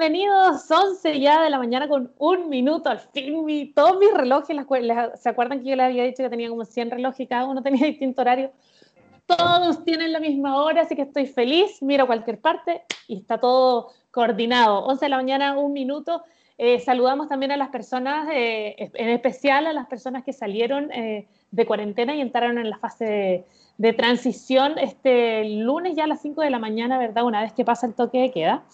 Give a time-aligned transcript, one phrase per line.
[0.00, 0.70] bienvenidos.
[0.70, 2.88] 11 ya de la mañana con un minuto.
[2.88, 4.56] Al fin, mi, todos mis relojes,
[5.20, 7.62] ¿se acuerdan que yo les había dicho que tenía como 100 relojes y cada uno
[7.62, 8.50] tenía distinto horario?
[9.26, 11.82] Todos tienen la misma hora, así que estoy feliz.
[11.82, 14.86] Miro cualquier parte y está todo coordinado.
[14.86, 16.22] 11 de la mañana, un minuto.
[16.56, 21.28] Eh, saludamos también a las personas, eh, en especial a las personas que salieron eh,
[21.50, 23.44] de cuarentena y entraron en la fase de,
[23.76, 27.24] de, transición este lunes ya a las 5 de la mañana, ¿verdad?
[27.24, 28.64] Una vez que pasa el toque de queda.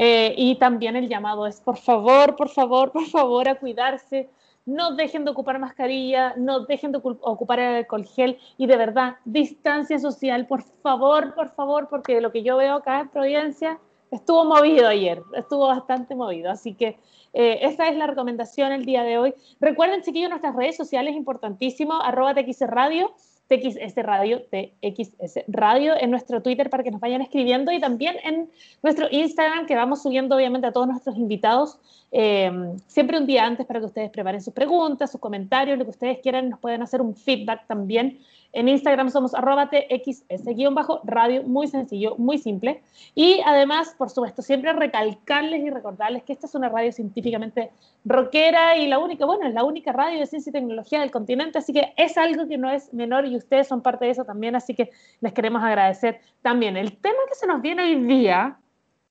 [0.00, 4.30] Eh, y también el llamado es, por favor, por favor, por favor, a cuidarse.
[4.64, 9.16] No dejen de ocupar mascarilla, no dejen de ocupar el alcohol gel y de verdad,
[9.24, 13.80] distancia social, por favor, por favor, porque lo que yo veo acá en Providencia
[14.12, 16.52] estuvo movido ayer, estuvo bastante movido.
[16.52, 17.00] Así que
[17.32, 19.34] eh, esa es la recomendación el día de hoy.
[19.58, 23.10] Recuerden, chiquillos, nuestras redes sociales, importantísimo, arroba TX Radio
[23.48, 28.50] TXS Radio, TXS Radio en nuestro Twitter para que nos vayan escribiendo y también en
[28.82, 31.78] nuestro Instagram que vamos subiendo obviamente a todos nuestros invitados
[32.12, 32.50] eh,
[32.86, 36.18] siempre un día antes para que ustedes preparen sus preguntas, sus comentarios, lo que ustedes
[36.20, 38.18] quieran, nos pueden hacer un feedback también
[38.52, 42.82] en Instagram somos arroba txs-radio, muy sencillo, muy simple.
[43.14, 47.70] Y además, por supuesto, siempre recalcarles y recordarles que esta es una radio científicamente
[48.04, 51.58] rockera y la única, bueno, es la única radio de ciencia y tecnología del continente,
[51.58, 54.56] así que es algo que no es menor y ustedes son parte de eso también,
[54.56, 56.76] así que les queremos agradecer también.
[56.76, 58.58] El tema que se nos viene hoy día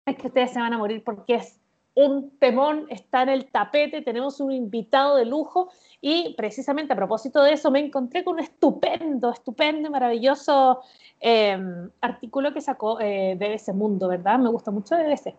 [0.06, 1.60] es que ustedes se van a morir porque es
[1.98, 7.42] un temón, está en el tapete, tenemos un invitado de lujo y precisamente a propósito
[7.42, 10.82] de eso me encontré con un estupendo, estupendo, maravilloso
[11.20, 14.38] em, artículo que sacó eh, BBC Mundo, ¿verdad?
[14.38, 15.34] Me gusta mucho BBC.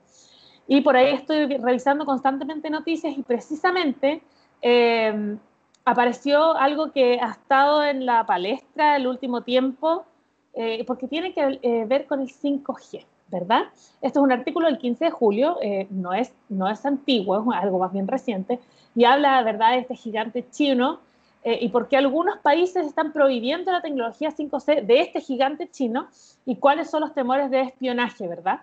[0.67, 4.21] Y por ahí estoy revisando constantemente noticias y precisamente
[4.61, 5.39] em,
[5.85, 10.07] apareció algo que ha estado en la palestra el último tiempo,
[10.55, 13.07] eh, porque tiene que eh, ver con el 5G.
[13.29, 13.65] ¿Verdad?
[14.01, 17.59] Esto es un artículo del 15 de julio, eh, no, es, no es antiguo, es
[17.59, 18.59] algo más bien reciente,
[18.95, 21.01] y habla, ¿verdad?, de este gigante chino
[21.45, 26.09] eh, y por qué algunos países están prohibiendo la tecnología 5C de este gigante chino
[26.45, 28.63] y cuáles son los temores de espionaje, ¿verdad?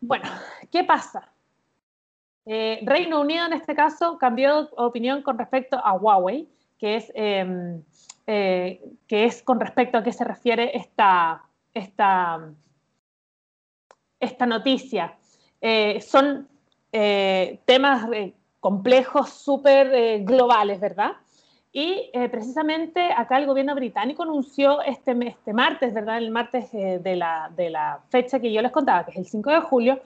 [0.00, 0.24] Bueno,
[0.70, 1.28] ¿qué pasa?
[2.46, 6.48] Eh, Reino Unido en este caso cambió de opinión con respecto a Huawei,
[6.78, 7.82] que es, em,
[8.24, 11.42] que es con respecto a qué se refiere esta,
[11.74, 12.52] esta
[14.20, 15.16] esta noticia.
[15.60, 16.48] Eh, son
[16.92, 21.12] eh, temas eh, complejos, súper globales, ¿verdad?
[21.72, 26.18] Y precisamente acá el gobierno británico anunció este, este martes, ¿verdad?
[26.18, 29.50] El martes de la, de, la, fecha que yo les contaba, que es el 5
[29.50, 30.00] de julio,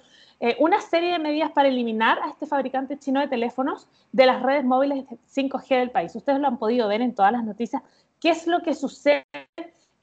[0.59, 4.63] una serie de medidas para eliminar a este fabricante chino de teléfonos de las redes
[4.63, 6.15] móviles 5G del país.
[6.15, 7.83] Ustedes lo han podido ver en todas las noticias.
[8.21, 9.25] ¿Qué es lo que sucede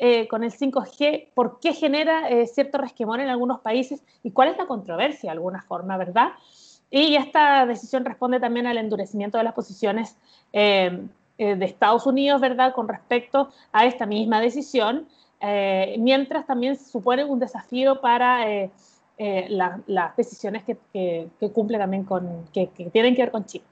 [0.04, 4.50] eh, con el 5G, por qué genera eh, cierto resquemor en algunos países y cuál
[4.50, 6.30] es la controversia de alguna forma, ¿verdad?
[6.90, 10.18] Y esta decisión responde también al endurecimiento de las posiciones
[10.54, 11.04] eh,
[11.38, 15.08] de Estados Unidos, ¿verdad?, con respecto a esta misma decisión,
[16.00, 18.44] mientras también supone un desafío para
[19.18, 23.66] las decisiones que, que, cumple también con, que, que tienen que ver con China.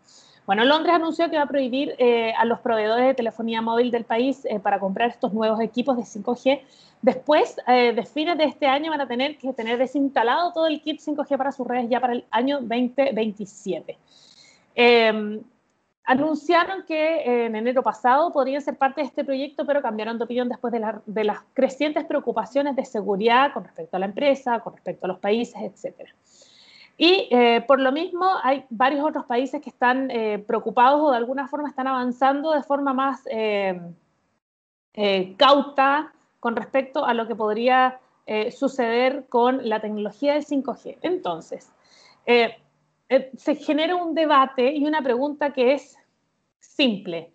[0.50, 4.04] Bueno, Londres anunció que va a prohibir eh, a los proveedores de telefonía móvil del
[4.04, 6.62] país eh, para comprar estos nuevos equipos de 5G.
[7.04, 10.82] Después, eh, de fines de este año, van a tener que tener desinstalado todo el
[10.82, 13.96] kit 5G para sus redes ya para el año 2027.
[14.74, 15.40] Em,
[16.04, 20.50] anunciaron que en enero pasado podrían ser parte de este proyecto, pero cambiaron de opinión
[20.50, 25.06] después de, de las crecientes preocupaciones de seguridad con respecto a la empresa, con respecto
[25.06, 26.10] a los países, etcétera.
[27.02, 31.18] Y eh, por lo mismo hay varios otros países que están eh, preocupados o de
[31.18, 33.80] alguna forma están avanzando de forma más eh,
[35.38, 36.12] cauta
[36.42, 38.02] con respecto a lo que podría
[38.52, 40.98] suceder con la tecnología del 5G.
[41.02, 41.72] Entonces,
[42.26, 45.98] se genera un debate y una pregunta que es
[46.60, 47.32] simple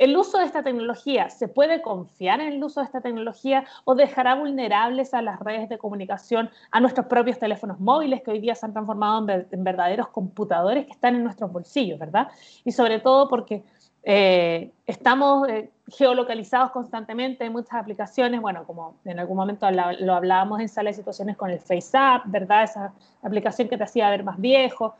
[0.00, 3.94] el uso de esta tecnología, ¿se puede confiar en el uso de esta tecnología o
[3.94, 8.54] dejará vulnerables a las redes de comunicación, a nuestros propios teléfonos móviles que hoy día
[8.54, 12.28] se han transformado en, verdaderos computadores que están en nuestros bolsillos, ¿verdad?
[12.64, 13.62] Y sobre todo porque
[14.02, 20.60] eh, estamos eh, geolocalizados constantemente en muchas aplicaciones, bueno, como en algún momento lo hablábamos
[20.60, 22.64] en sala de situaciones con el FaceApp, ¿verdad?
[22.64, 22.92] Esa
[23.22, 24.94] aplicación que te hacía ver más viejo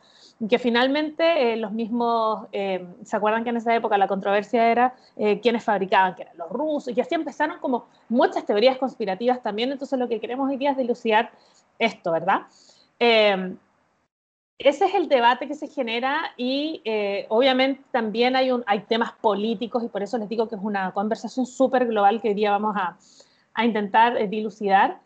[0.49, 4.95] que finalmente eh, los mismos, eh, ¿se acuerdan que en esa época la controversia era
[5.15, 6.97] eh, quiénes fabricaban, que eran los rusos?
[6.97, 10.77] Y así empezaron como muchas teorías conspirativas también, entonces lo que queremos hoy día es
[10.77, 11.31] dilucidar
[11.77, 12.41] esto, ¿verdad?
[14.65, 16.81] Ese es el debate que se genera y
[17.29, 20.91] obviamente también hay, un, hay temas políticos y por eso les digo que es una
[20.91, 22.97] conversación súper global que hoy día vamos a,
[23.53, 24.99] a intentar dilucidar.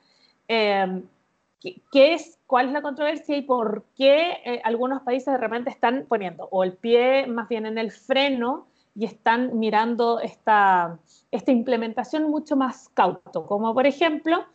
[1.91, 6.05] Qué, es, cuál es la controversia y por qué eh, algunos países de repente están
[6.07, 10.99] poniendo o el pie más bien en el freno y están mirando esta,
[11.31, 14.45] esta implementación mucho más cauto, como por ejemplo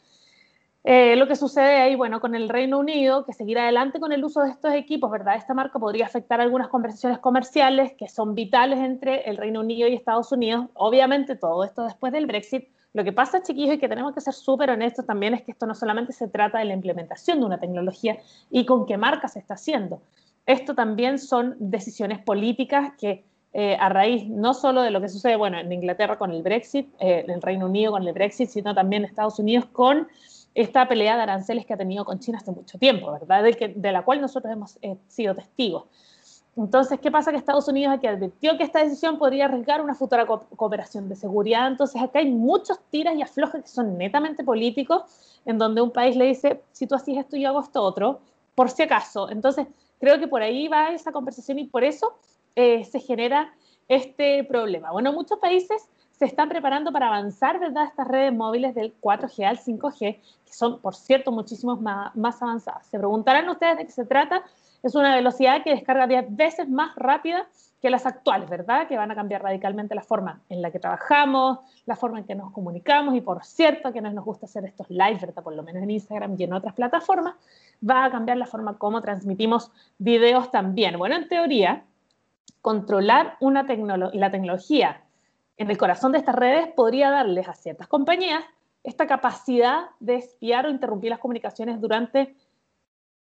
[0.83, 4.25] eh, lo que sucede ahí, bueno, con el Reino Unido, que seguir adelante con el
[4.25, 5.37] uso de estos equipos, ¿verdad?
[5.37, 9.95] Esta marca podría afectar algunas conversaciones comerciales que son vitales entre el Reino Unido y
[9.95, 10.67] Estados Unidos.
[10.75, 12.69] Obviamente todo esto después del Brexit.
[12.95, 15.67] Lo que pasa, chiquillos, y que tenemos que ser súper honestos también es que esto
[15.67, 18.19] no solamente se trata de la implementación de una tecnología
[18.51, 20.01] y con qué marca se está haciendo.
[20.47, 23.23] Esto también son decisiones políticas que
[23.53, 26.89] eh, a raíz no solo de lo que sucede, bueno, en Inglaterra con el Brexit,
[27.01, 30.09] eh, en el Reino Unido con el Brexit, sino también en Estados Unidos con
[30.55, 33.45] esta pelea de aranceles que ha tenido con China hace mucho tiempo, ¿verdad?
[33.45, 35.85] De, la cual nosotros hemos eh, sido testigos.
[36.57, 37.31] Entonces, ¿qué pasa?
[37.31, 41.69] Que Estados Unidos aquí advirtió que esta decisión podría arriesgar una futura cooperación de seguridad.
[41.69, 45.03] Entonces, acá hay muchos tiras y aflojes que son netamente políticos,
[45.45, 48.21] en donde un país le dice, si tú haces esto, yo hago esto otro,
[48.55, 49.31] por si acaso.
[49.31, 49.69] Entonces,
[50.01, 52.15] creo que por ahí va esa conversación y por eso
[52.57, 53.55] eh, se genera
[53.89, 54.91] este problema.
[54.91, 55.89] Bueno, muchos países
[56.21, 59.99] se están preparando para avanzar, ¿verdad?, estas redes móviles del 4G al 5G,
[60.45, 62.87] que son, por cierto, muchísimos más, avanzadas.
[62.89, 64.43] Se preguntarán ustedes de qué se trata.
[64.83, 67.47] Es una velocidad que descarga 10 veces más rápida
[67.81, 68.87] que las actuales, ¿verdad?
[68.87, 72.35] Que van a cambiar radicalmente la forma en la que trabajamos, la forma en que
[72.35, 75.43] nos comunicamos y por cierto, quienes nos gusta hacer estos live, ¿verdad?
[75.43, 77.37] Por lo menos en Instagram y en otras plataformas,
[77.83, 80.99] va a cambiar la forma como transmitimos videos también.
[80.99, 81.83] Bueno, en teoría,
[82.61, 85.01] controlar una la tecnología
[85.61, 88.43] en el corazón de estas redes podría darles a ciertas compañías
[88.83, 92.35] esta capacidad de espiar o interrumpir las comunicaciones durante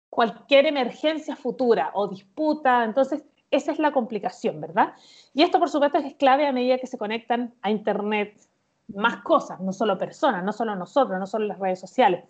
[0.08, 2.84] cualquier emergencia futura o disputa.
[2.84, 4.92] Entonces, esa es la complicación, ¿verdad?
[5.34, 8.40] Y esto, por supuesto, es clave a medida que se conectan a Internet
[8.86, 12.22] más cosas, no solo personas, no solo nosotros, no solo las redes sociales.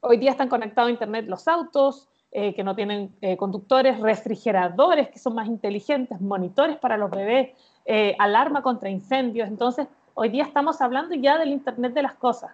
[0.00, 5.08] Hoy día están conectados a Internet los autos, eh, que no tienen eh, conductores, refrigeradores
[5.08, 7.56] que son más inteligentes, monitores para los bebés,
[7.90, 9.48] eh, alarma contra incendios.
[9.48, 12.50] Entonces, hoy día estamos hablando ya del Internet de las cosas.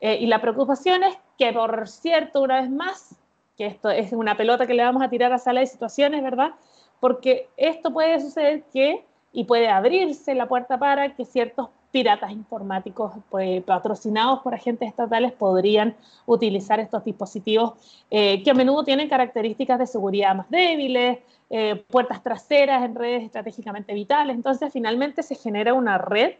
[0.00, 3.16] Eh, y la preocupación es que, por cierto, una vez más,
[3.58, 6.52] que esto es una pelota que le vamos a tirar a sala de situaciones, ¿verdad?
[7.00, 13.14] Porque esto puede suceder que, y puede abrirse la puerta para que ciertos piratas informáticos
[13.30, 15.96] pues, patrocinados por agentes estatales podrían
[16.26, 17.72] utilizar estos dispositivos
[18.10, 23.22] eh, que a menudo tienen características de seguridad más débiles, eh, puertas traseras en redes
[23.22, 24.36] estratégicamente vitales.
[24.36, 26.34] Entonces, finalmente se genera una red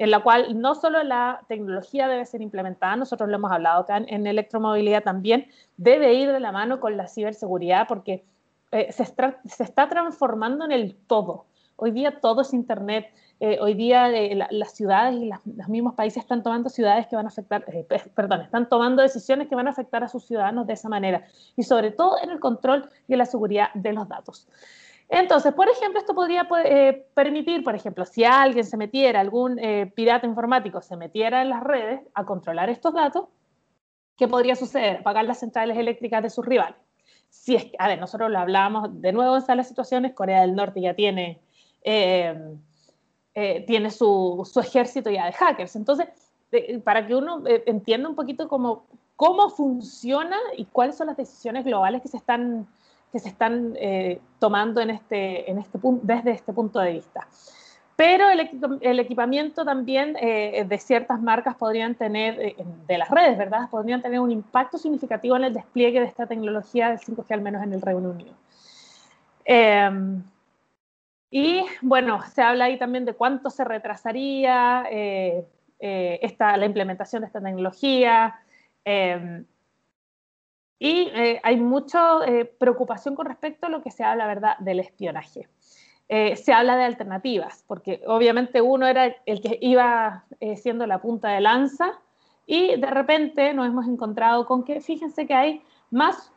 [0.00, 3.98] en la cual no solo la tecnología debe ser implementada, nosotros lo hemos hablado acá
[3.98, 8.24] en, electromovilidad también, debe ir de la mano con la ciberseguridad porque
[8.72, 11.44] eh, se, se está transformando en el todo.
[11.78, 13.12] Hoy día todo es Internet.
[13.38, 14.08] Eh, hoy día
[14.50, 18.40] las ciudades y los mismos países están tomando ciudades que van a afectar, eh, perdón,
[18.40, 21.90] están tomando decisiones que van a afectar a sus ciudadanos de esa manera y sobre
[21.90, 24.48] todo en el control y en la seguridad de los datos.
[25.10, 29.60] Entonces, por ejemplo, esto podría eh, permitir, por ejemplo, si alguien se metiera, algún
[29.94, 33.26] pirata informático se metiera en las redes a controlar estos datos,
[34.16, 35.00] ¿qué podría suceder?
[35.00, 36.78] Apagar las centrales eléctricas de sus rivales.
[37.28, 40.80] Si es a ver, nosotros lo hablábamos de nuevo en las situaciones, Corea del Norte
[40.80, 41.45] ya tiene
[41.82, 45.76] eh, tiene su, su, ejército ya de hackers.
[45.76, 46.08] Entonces,
[46.84, 51.66] para que uno eh, entienda un poquito cómo, cómo funciona y cuáles son las decisiones
[51.66, 52.66] globales que se están,
[53.12, 57.28] que se están eh, tomando en este, en este desde este punto de vista.
[57.94, 58.48] Pero el,
[58.80, 62.54] el equipamiento también de ciertas marcas podrían tener,
[62.86, 63.70] de las redes, ¿verdad?
[63.70, 67.62] Podrían tener un impacto significativo en el despliegue de esta tecnología del 5G, al menos
[67.62, 68.34] en el Reino Unido.
[69.46, 70.22] Em,
[71.38, 75.46] y bueno, se habla ahí también de cuánto se retrasaría eh,
[75.78, 78.40] eh, esta, la implementación de esta tecnología.
[78.82, 79.44] Em,
[80.78, 82.20] y eh, hay mucha
[82.58, 85.46] preocupación con respecto a lo que se habla, ¿verdad?, del espionaje.
[86.08, 90.24] se habla de alternativas, porque obviamente uno era el que iba
[90.54, 92.00] siendo la punta de lanza
[92.46, 96.32] y de repente nos hemos encontrado con que, fíjense que hay más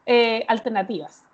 [0.50, 1.29] alternativas.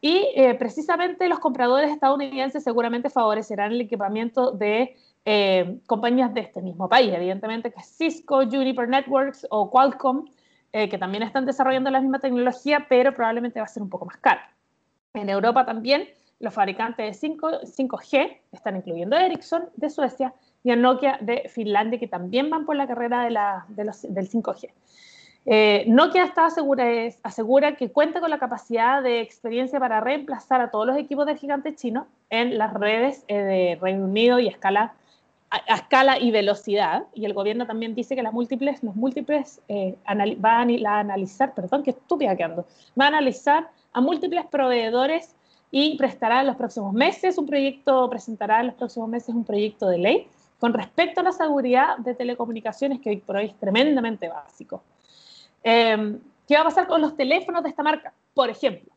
[0.00, 6.62] Y eh, precisamente los compradores estadounidenses seguramente favorecerán el equipamiento de eh, compañías de este
[6.62, 10.26] mismo país, evidentemente que Cisco, Juniper Networks o Qualcomm,
[10.72, 14.04] eh, que también están desarrollando la misma tecnología, pero probablemente va a ser un poco
[14.04, 14.40] más caro.
[15.14, 20.76] En Europa también los fabricantes de 5, 5G están incluyendo Ericsson de Suecia y a
[20.76, 24.70] Nokia de Finlandia, que también van por la carrera de los, del 5G.
[25.50, 26.84] Eh, Nokia está asegura,
[27.22, 31.38] asegura que cuenta con la capacidad de experiencia para reemplazar a todos los equipos del
[31.38, 34.92] gigante chino en las redes eh, de Reino Unido y a escala
[35.66, 40.58] escala y velocidad, y el gobierno también dice que las múltiples, los múltiples eh, va
[40.58, 42.66] a, analizar, perdón, qué estúpida que ando,
[43.00, 45.34] va a analizar a múltiples proveedores
[45.70, 49.88] y prestará en los próximos meses un proyecto, presentará en los próximos meses un proyecto
[49.88, 50.28] de ley
[50.58, 54.82] con respecto a la seguridad de telecomunicaciones, que hoy por hoy es tremendamente básico.
[55.62, 58.14] Em, ¿Qué va a pasar con los teléfonos de esta marca?
[58.32, 58.90] Por ejemplo,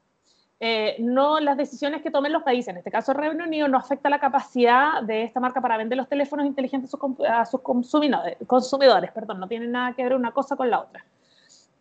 [0.63, 4.09] eh, no las decisiones que tomen los países, en este caso Reino Unido, no afecta
[4.09, 6.93] la capacidad de esta marca para vender los teléfonos inteligentes
[7.27, 11.03] a sus, consumidores, consumidores, perdón, no tiene nada que ver una cosa con la otra.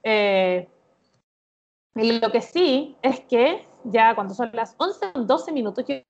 [0.03, 0.67] Eh,
[1.95, 6.05] y lo que sí es que ya cuando son las 11 12 minutos, quiero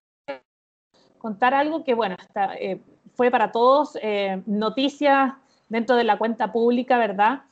[1.19, 2.17] contar algo que, bueno,
[2.59, 2.81] eh,
[3.15, 3.99] fue para todos
[4.47, 7.43] noticia dentro de la cuenta pública, ¿verdad?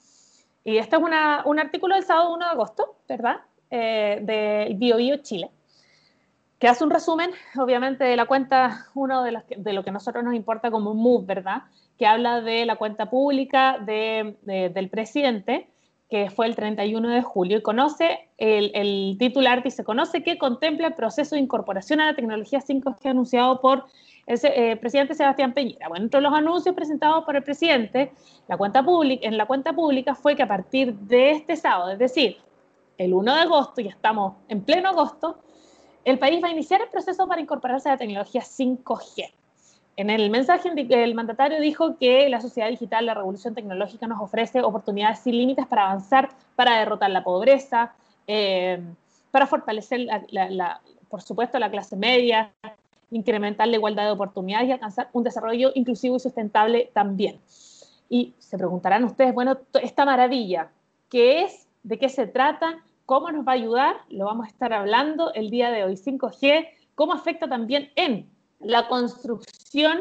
[0.65, 3.41] Y este es un artículo del sábado 1 de agosto, ¿verdad?
[3.71, 5.51] eh, de BioBio Chile,
[6.59, 10.25] que hace un resumen, obviamente, de la cuenta, uno de, de lo que a nosotros
[10.25, 11.63] nos importa como MOVE, ¿verdad?
[11.99, 15.69] Que habla de la cuenta pública de, del presidente,
[16.11, 20.89] que fue el 31 de julio, y conoce, el, el, titular dice, conoce que contempla
[20.89, 23.85] el proceso de incorporación a la tecnología 5G anunciado por
[24.29, 25.89] eh, presidente Sebastián Peñera.
[25.89, 28.13] Bueno, entre los anuncios presentados por el presidente,
[28.47, 32.37] la en la cuenta pública fue que a partir de este sábado, es decir,
[32.99, 35.39] el 1 de agosto, ya estamos en pleno agosto,
[36.05, 39.33] el país va a iniciar el proceso para incorporarse a la tecnología 5G.
[39.97, 44.63] En el mensaje, el mandatario dijo que la sociedad digital, la revolución tecnológica nos ofrece
[44.63, 47.95] oportunidades sin límites para avanzar, para derrotar la pobreza,
[48.27, 48.81] eh,
[49.31, 50.07] para fortalecer,
[51.09, 52.53] por supuesto, la clase media,
[53.11, 57.41] incrementar la igualdad de oportunidades y alcanzar un desarrollo inclusivo y sustentable también.
[58.09, 60.71] Y se preguntarán ustedes, bueno, esta maravilla,
[61.09, 61.69] ¿qué es?
[61.83, 62.83] ¿De qué se trata?
[63.07, 63.97] ¿Cómo nos va a ayudar?
[64.09, 65.95] Lo vamos a estar hablando el día de hoy.
[65.97, 68.29] 5G, ¿cómo afecta también en
[68.61, 70.01] la construcción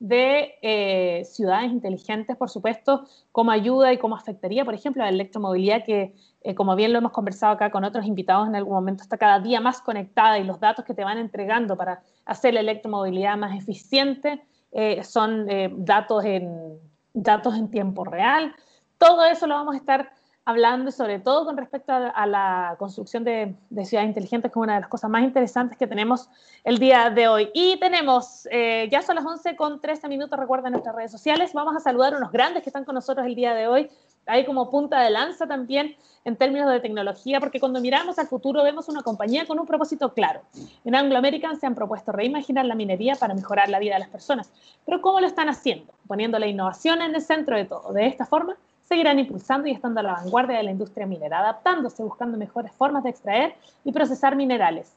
[0.00, 5.84] de eh, ciudades inteligentes, por supuesto, cómo ayuda y cómo afectaría, por ejemplo, la electromovilidad,
[5.84, 9.18] que eh, como bien lo hemos conversado acá con otros invitados en algún momento, está
[9.18, 13.36] cada día más conectada y los datos que te van entregando para hacer la electromovilidad
[13.36, 14.40] más eficiente
[14.70, 15.46] eh, son
[15.84, 16.78] datos, en,
[17.12, 18.54] datos en tiempo real.
[18.98, 20.12] Todo eso lo vamos a estar
[20.48, 24.88] hablando sobre todo con respecto a, la construcción de, ciudades inteligentes, como una de las
[24.88, 26.30] cosas más interesantes que tenemos
[26.64, 27.50] el día de hoy.
[27.52, 31.52] Y tenemos, eh, ya son las 11 con 13 minutos, recuerden nuestras redes sociales.
[31.52, 33.90] Vamos a saludar a unos grandes que están con nosotros el día de hoy,
[34.24, 38.62] ahí como punta de lanza también en términos de tecnología, porque cuando miramos al futuro
[38.62, 40.40] vemos una compañía con un propósito claro.
[40.82, 44.08] En Anglo American se han propuesto reimaginar la minería para mejorar la vida de las
[44.08, 44.50] personas.
[44.86, 45.92] Pero ¿cómo lo están haciendo?
[46.06, 47.92] Poniendo la innovación en el centro de todo.
[47.92, 48.56] De esta forma,
[48.88, 53.04] seguirán impulsando y estando a la vanguardia de la industria minera, adaptándose, buscando mejores formas
[53.04, 53.54] de extraer
[53.84, 54.96] y procesar minerales,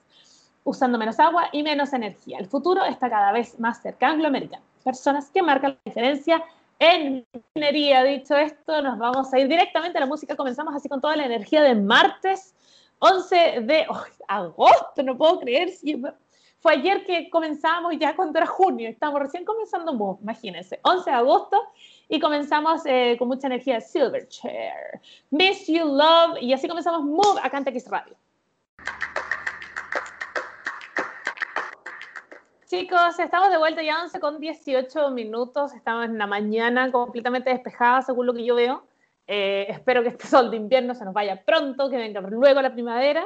[0.63, 2.39] usando menos agua y menos energía.
[2.39, 4.07] El futuro está cada vez más cerca.
[4.07, 6.41] Anglo American, personas que marcan la diferencia
[6.79, 8.03] en minería.
[8.03, 10.37] Dicho esto, nos vamos a ir directamente a la música.
[10.37, 12.55] Comenzamos así con toda la energía de martes
[12.99, 13.87] 11 de
[14.27, 15.69] agosto, no puedo creer.
[15.69, 16.01] Si
[16.59, 21.57] fue ayer que comenzamos ya era junio, estamos recién comenzando, imagínense, 11 de agosto
[22.11, 24.99] y comenzamos eh, con mucha energía Silverchair,
[25.29, 28.17] Miss You Love, y así comenzamos Move acá en TX Radio.
[32.67, 38.01] Chicos, estamos de vuelta ya 11 con 18 minutos, estamos en la mañana completamente despejada
[38.01, 38.83] según lo que yo veo.
[39.25, 42.73] Eh, espero que este sol de invierno se nos vaya pronto, que venga luego la
[42.73, 43.25] primavera.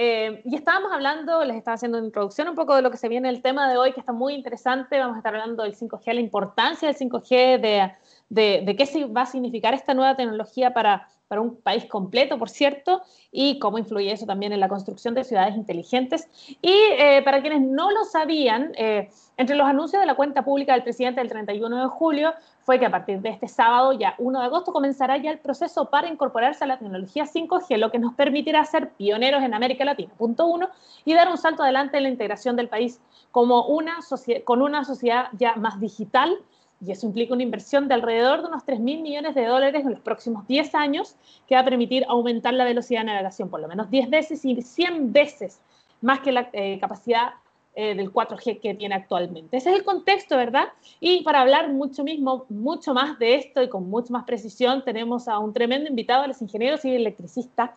[0.00, 3.08] Eh, y estábamos hablando, les estaba haciendo una introducción un poco de lo que se
[3.08, 4.96] viene el tema de hoy, que está muy interesante.
[4.96, 7.92] Vamos a estar hablando del 5G, la importancia del 5G, de
[8.28, 13.02] de, qué va a significar esta nueva tecnología para, para un país completo, por cierto,
[13.32, 16.28] y cómo influye eso también en la construcción de ciudades inteligentes.
[16.60, 20.72] Y eh, para quienes no lo sabían, eh, entre los anuncios de la cuenta pública
[20.72, 24.40] del presidente del 31 de julio fue que a partir de este sábado, ya 1
[24.40, 28.12] de agosto, comenzará ya el proceso para incorporarse a la tecnología 5G, lo que nos
[28.12, 30.68] permitirá ser pioneros en América Latina, punto uno,
[31.06, 34.00] y dar un salto adelante en la integración del país como una
[34.44, 36.36] con una sociedad ya más digital,
[36.80, 39.90] y eso implica una inversión de alrededor de unos 3 mil millones de dólares en
[39.90, 41.16] los próximos 10 años,
[41.46, 44.60] que va a permitir aumentar la velocidad de navegación por lo menos 10 veces y
[44.60, 45.60] 100 veces
[46.00, 47.34] más que la eh, capacidad
[47.74, 49.56] eh, del 4G que tiene actualmente.
[49.56, 50.68] Ese es el contexto, ¿verdad?
[51.00, 55.28] Y para hablar mucho, mismo, mucho más de esto y con mucha más precisión, tenemos
[55.28, 57.70] a un tremendo invitado, a los ingenieros y electricistas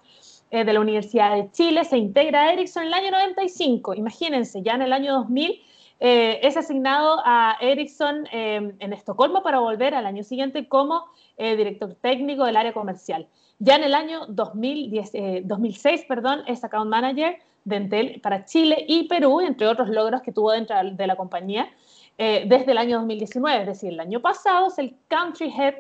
[0.52, 1.86] eh, de la Universidad de Chile.
[1.86, 3.96] Se integra a Ericsson en el año 95.
[3.96, 5.62] Imagínense, ya en el año 2000
[6.04, 11.06] eh, es asignado a Ericsson em, en Estocolmo para volver al año siguiente como
[11.38, 13.28] eh, director técnico del área comercial.
[13.60, 15.12] Ya en el año 2010,
[15.44, 20.24] 2006 eh, perdón, es account manager de Entel para Chile y Perú, entre otros logros
[20.24, 21.70] que tuvo dentro de la compañía.
[22.18, 25.76] desde el año 2019, es decir, el año pasado es el Country Head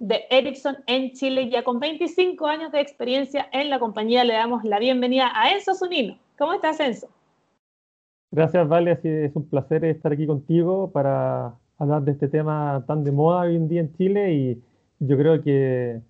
[0.00, 4.24] de Ericsson en Chile, ya con 25 años de experiencia en la compañía.
[4.24, 6.18] Le damos la bienvenida a Enzo Zunino.
[6.36, 7.08] ¿Cómo estás, Enzo?
[8.32, 8.98] Gracias, Vale.
[9.02, 13.56] Es un placer estar aquí contigo para hablar de este tema tan de moda hoy
[13.56, 14.62] en día en Chile y
[15.00, 16.00] yo creo que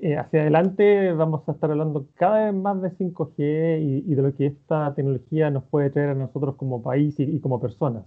[0.00, 4.34] eh, hacia adelante vamos a estar hablando cada vez más de 5G y, de lo
[4.34, 8.04] que esta tecnología nos puede traer a nosotros como país y, como personas.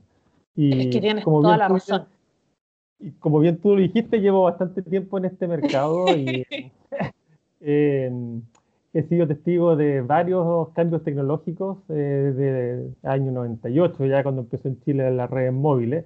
[0.56, 2.06] Y es que tienes como toda la razón.
[3.00, 6.46] Y como bien tú lo dijiste, llevo bastante tiempo en este mercado y
[8.94, 14.68] he sido testigo de varios cambios tecnológicos eh, desde el año 98, ya cuando empezó
[14.68, 16.06] en Chile las redes móviles.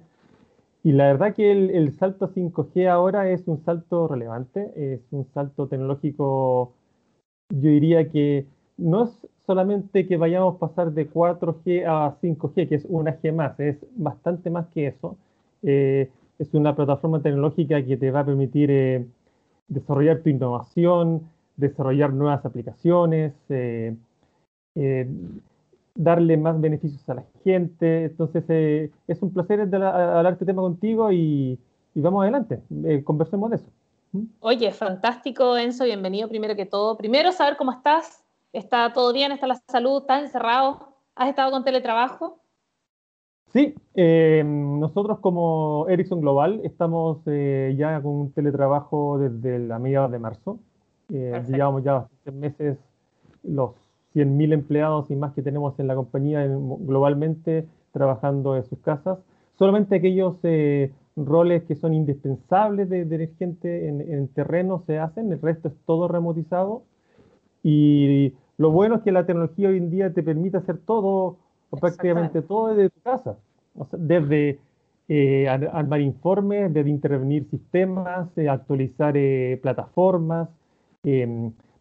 [0.84, 5.68] Y la verdad que el, salto 5G ahora es un salto relevante, es un salto
[5.68, 6.74] tecnológico,
[7.50, 8.46] yo diría que
[8.78, 9.10] no es
[9.46, 13.78] solamente que vayamos a pasar de 4G a 5G, que es una G más, es
[13.96, 15.16] bastante más que eso.
[15.62, 19.06] Eh, es una plataforma tecnológica que te va a permitir eh,
[19.68, 21.22] desarrollar tu innovación,
[21.56, 25.06] desarrollar nuevas aplicaciones, eh,
[25.94, 28.04] darle más beneficios a la gente.
[28.04, 31.58] Entonces, eh, es un placer hablar de este tema contigo y,
[31.94, 33.70] vamos adelante, eh, conversemos de eso.
[34.12, 34.24] ¿Mm?
[34.40, 36.96] Oye, fantástico, Enzo, bienvenido primero que todo.
[36.96, 38.24] Primero, saber cómo estás.
[38.52, 39.32] ¿Está todo bien?
[39.32, 40.02] ¿Está la salud?
[40.02, 40.88] ¿Estás encerrado?
[41.14, 42.38] ¿Has estado con teletrabajo?
[43.52, 50.18] Sí, eh, nosotros como Ericsson Global estamos ya con un teletrabajo desde la mediados de
[50.18, 50.58] marzo.
[51.08, 52.78] Llevamos ya bastantes meses
[53.42, 53.72] los
[54.14, 59.18] 100.000 empleados y más que tenemos en la compañía globalmente trabajando en sus casas.
[59.58, 65.32] Solamente aquellos eh, roles que son indispensables de, tener gente en, en, terreno se hacen,
[65.32, 66.82] el resto es todo remotizado.
[67.62, 71.36] Y lo bueno es que la tecnología hoy en día te permite hacer todo,
[71.70, 73.36] o prácticamente todo desde tu casa.
[73.92, 74.58] desde
[75.08, 79.14] eh, armar informes, desde intervenir sistemas, eh, actualizar
[79.60, 80.61] plataformas, em,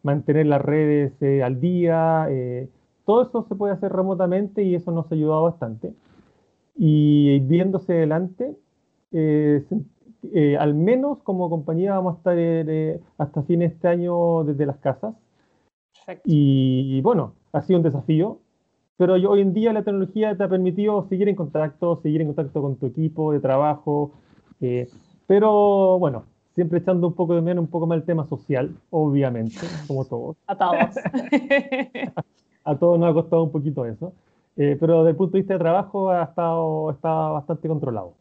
[0.04, 2.70] mantener las redes eh, al día, eh,
[3.06, 5.94] todo eso se puede hacer remotamente y eso nos ha ayudado bastante.
[6.76, 8.56] Y viéndose adelante,
[9.12, 9.64] eh,
[10.60, 15.16] al menos como compañía vamos a estar hasta fin de este año desde las casas.
[16.26, 18.40] Y, y, bueno, ha sido un desafío,
[18.98, 22.62] pero hoy en día la tecnología te ha permitido seguir en contacto, seguir en contacto
[22.62, 24.14] con tu equipo de trabajo.
[25.28, 29.60] pero bueno, siempre echando un poco de menos, un poco más el tema social, obviamente,
[29.88, 30.38] como todos.
[30.48, 30.96] A todos.
[32.64, 34.14] a todos nos ha costado un poquito eso.
[34.58, 38.14] Eh, pero desde el punto de vista de trabajo ha estado, está bastante controlado.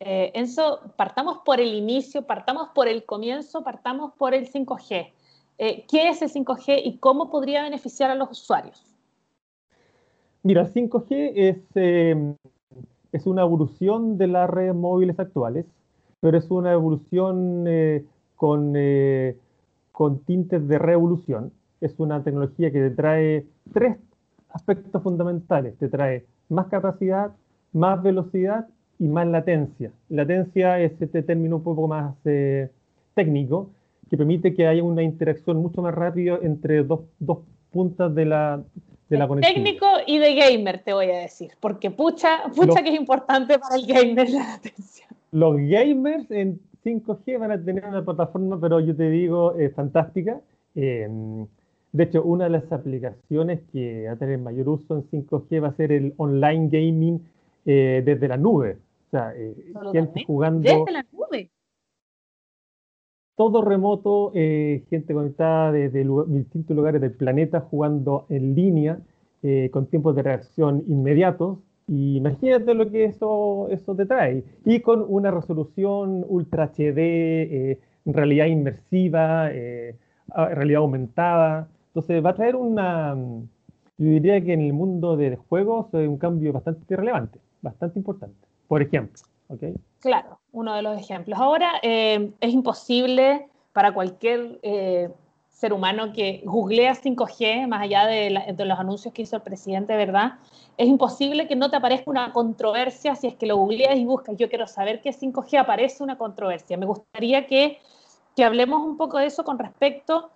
[0.00, 5.12] Eh, Enzo, partamos por el inicio, partamos por el comienzo, partamos por el 5G.
[5.58, 8.84] Eh, ¿Qué es el 5G y cómo podría beneficiar a los usuarios?
[10.42, 11.56] Mira, el 5G es,
[13.12, 15.66] es una evolución de las redes móviles actuales
[16.20, 18.04] pero es una evolución eh,
[18.36, 19.36] con, eh,
[19.92, 21.52] con tintes de revolución.
[21.80, 23.96] Es una tecnología que te trae tres
[24.50, 25.76] aspectos fundamentales.
[25.78, 27.32] Te trae más capacidad,
[27.72, 28.66] más velocidad
[28.98, 29.92] y más latencia.
[30.08, 32.68] Latencia es este término un poco más eh,
[33.14, 33.70] técnico
[34.10, 38.62] que permite que haya una interacción mucho más rápida entre dos, dos puntas de la,
[39.08, 39.54] de la conexión.
[39.54, 43.76] Técnico y de gamer, te voy a decir, porque pucha, pucha que es importante para
[43.76, 48.96] el gamer la latencia los gamers en 5G van a tener una plataforma, pero yo
[48.96, 50.40] te digo, es fantástica.
[50.74, 51.46] Em,
[51.92, 55.68] de hecho, una de las aplicaciones que va a tener mayor uso en 5G va
[55.68, 57.20] a ser el online gaming
[57.64, 58.78] eh, desde la nube.
[59.08, 59.54] O sea, eh,
[59.92, 60.60] gente jugando.
[60.60, 61.50] Desde la nube.
[63.36, 69.00] Todo remoto, eh, gente conectada desde distintos lugares del planeta jugando en línea
[69.70, 71.58] con tiempos de reacción inmediatos
[71.88, 74.44] imagínate lo que eso, eso te trae.
[74.64, 79.96] Y con una resolución Ultra HD, eh, realidad inmersiva, eh,
[80.34, 81.68] realidad aumentada.
[81.88, 83.16] Entonces va a traer una,
[83.96, 88.46] yo diría que en el mundo de juegos es un cambio bastante relevante, bastante importante.
[88.68, 89.22] Por ejemplo.
[89.48, 89.74] ¿okay?
[90.00, 91.38] Claro, uno de los ejemplos.
[91.38, 94.60] Ahora eh, es imposible para cualquier
[95.58, 100.34] ser humano que googlea 5G, más allá de, los anuncios que hizo el presidente, ¿verdad?
[100.76, 104.36] Es imposible que no te aparezca una controversia si es que lo googleas y buscas.
[104.36, 106.76] Yo quiero saber que 5G aparece una controversia.
[106.76, 107.80] Me gustaría que,
[108.36, 110.30] que hablemos un poco de eso con respecto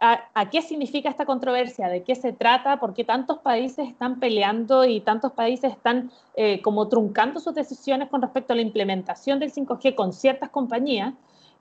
[0.00, 4.84] a, qué significa esta controversia, de qué se trata, por qué tantos países están peleando
[4.84, 9.52] y tantos países están eh, como truncando sus decisiones con respecto a la implementación del
[9.52, 11.14] 5G con ciertas compañías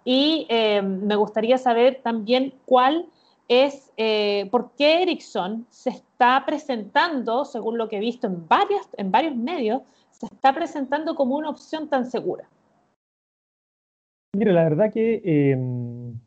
[0.09, 3.09] y eh, me gustaría saber también cuál
[3.49, 8.87] es, eh, por qué Ericsson se está presentando, según lo que he visto en, varias,
[8.95, 12.47] en varios medios, se está presentando como una opción tan segura?
[14.33, 16.17] Mira, la verdad que em,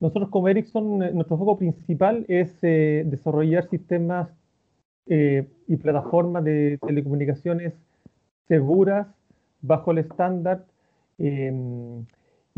[0.00, 4.30] nosotros como Ericsson, eh, nuestro foco principal es desarrollar sistemas
[5.06, 7.72] y plataformas de telecomunicaciones
[8.48, 9.06] seguras
[9.62, 10.66] bajo el estándar.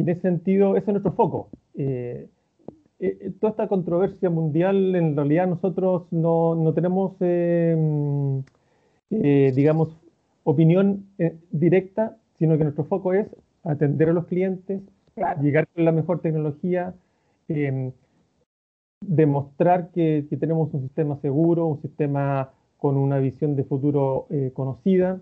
[0.01, 1.49] Y en ese sentido, ese es nuestro foco.
[3.41, 8.43] toda esta controversia mundial, en realidad nosotros no, no tenemos, em,
[9.11, 9.97] digamos,
[10.45, 11.07] opinión
[11.51, 13.27] directa, sino que nuestro foco es
[13.65, 14.83] atender a los clientes,
[15.41, 16.95] llegar con la mejor tecnología,
[17.51, 17.93] Em,
[19.01, 25.21] demostrar que, tenemos un sistema seguro, un sistema con una visión de futuro eh, conocida.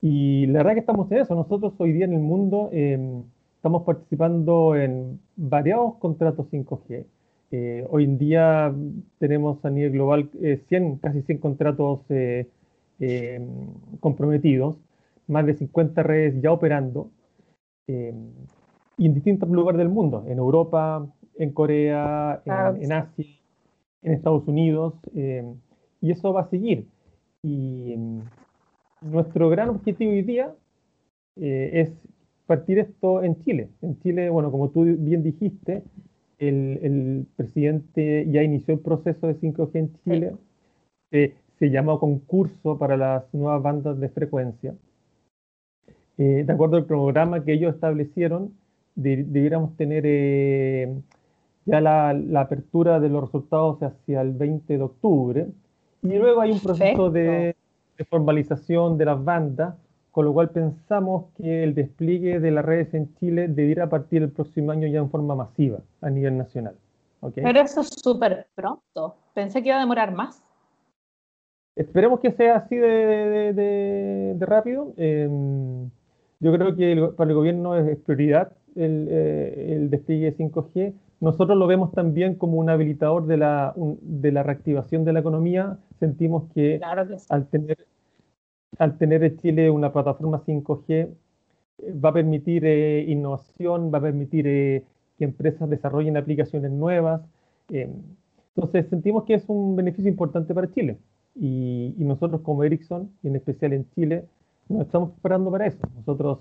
[0.00, 1.34] Y la verdad que estamos en eso.
[1.34, 3.24] Nosotros hoy día en el mundo em,
[3.60, 7.04] estamos participando en variados contratos 5G.
[7.50, 8.74] Eh, hoy en día
[9.18, 13.46] tenemos a nivel global 100, eh, casi 100 contratos em,
[14.00, 14.78] comprometidos,
[15.26, 17.10] más de 50 redes ya operando,
[17.86, 23.26] y en distintos lugares del mundo, en Europa, en Corea, en, Asia,
[24.02, 25.44] en Estados Unidos, eh,
[26.00, 26.86] y eso va a seguir.
[27.42, 28.20] Y mm,
[29.02, 30.54] nuestro gran objetivo hoy día
[31.36, 31.90] eh, es
[32.50, 33.68] partir esto en Chile.
[33.80, 35.84] En Chile, bueno, como tú bien dijiste,
[36.38, 40.32] el, presidente ya inició el proceso de 5G en Chile.
[41.10, 44.74] se llamó concurso para las nuevas bandas de frecuencia.
[46.18, 48.52] Eh, de acuerdo al programa que ellos establecieron,
[48.96, 50.04] debiéramos tener
[51.66, 52.10] ya la,
[52.40, 55.46] apertura de los resultados hacia el 20 de octubre.
[56.02, 57.54] Y luego hay un proceso de,
[58.08, 59.76] formalización de las bandas,
[60.10, 64.30] con lo cual pensamos que el despliegue de las redes en Chile debiera partir el
[64.30, 66.74] próximo año ya en forma masiva a nivel nacional.
[67.34, 69.16] Pero eso es súper pronto.
[69.34, 70.42] Pensé que iba a demorar más.
[71.76, 74.92] Esperemos que sea así de, rápido.
[74.96, 75.90] Em,
[76.40, 81.66] yo creo que para el gobierno es prioridad el, eh, el despliegue 5G nosotros lo
[81.66, 85.76] vemos también como un habilitador de la, de la reactivación de la economía.
[85.98, 86.80] Sentimos que,
[87.28, 87.76] al, tener,
[88.78, 91.12] al tener en Chile una plataforma 5G eh,
[91.92, 94.84] va a permitir eh, innovación, va a permitir eh,
[95.18, 97.22] que empresas desarrollen aplicaciones nuevas.
[97.68, 100.98] entonces sentimos que es un beneficio importante para Chile.
[101.34, 104.24] Y, nosotros como Ericsson, y en especial en Chile,
[104.68, 105.80] nos estamos preparando para eso.
[105.96, 106.40] Nosotros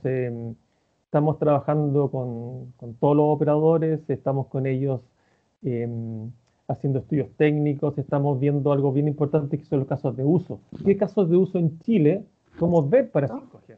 [1.10, 5.02] Estamos trabajando con, todos los operadores, estamos con ellos
[6.70, 10.60] haciendo estudios técnicos, estamos viendo algo bien importante que son los casos de uso.
[10.86, 12.24] ¿Qué casos de uso en Chile
[12.58, 13.76] podemos ver para 5G?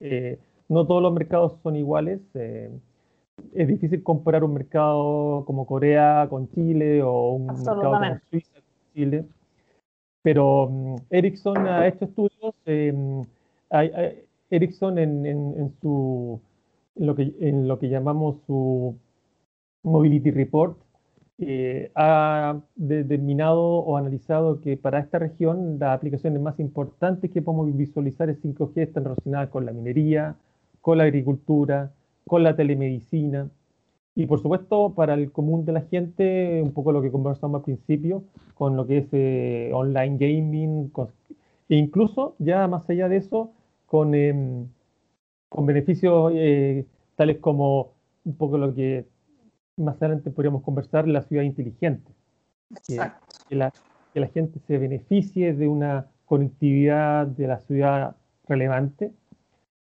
[0.00, 2.20] Eh, no todos los mercados son iguales.
[2.34, 2.70] Eh,
[3.52, 8.94] es difícil comparar un mercado como Corea con Chile o un mercado como Suiza con
[8.94, 9.24] Chile.
[10.22, 12.54] Pero mm, Ericsson ha hecho estudios.
[12.64, 13.24] Em,
[14.50, 16.40] Ericsson en, su,
[16.94, 18.96] lo que, en lo que llamamos su
[19.82, 20.83] Mobility Report
[21.38, 27.76] eh, ha determinado o analizado que para esta región las aplicaciones más importantes que podemos
[27.76, 30.36] visualizar en 5G están relacionadas con la minería,
[30.80, 31.92] con la agricultura,
[32.26, 33.50] con la telemedicina.
[34.14, 37.64] Y por supuesto para el común de la gente, un poco lo que conversamos al
[37.64, 40.92] principio, con lo que es eh, online gaming
[41.68, 43.52] e incluso ya más allá de eso,
[43.86, 44.68] con, em,
[45.48, 47.94] con beneficios eh, tales como
[48.24, 49.06] un poco lo que
[49.76, 52.12] más adelante podríamos conversar, la ciudad inteligente.
[52.86, 53.72] Que, la,
[54.12, 58.16] que, la, gente se beneficie de una conectividad de la ciudad
[58.48, 59.12] relevante,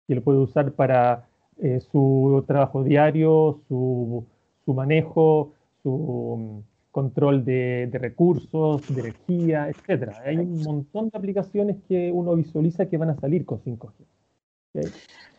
[0.07, 4.25] que lo puede usar para eh, su trabajo diario, su,
[4.65, 10.11] su manejo, su mm, control de, de, recursos, de energía, etc.
[10.25, 14.05] Hay un montón de aplicaciones que uno visualiza que van a salir con 5G.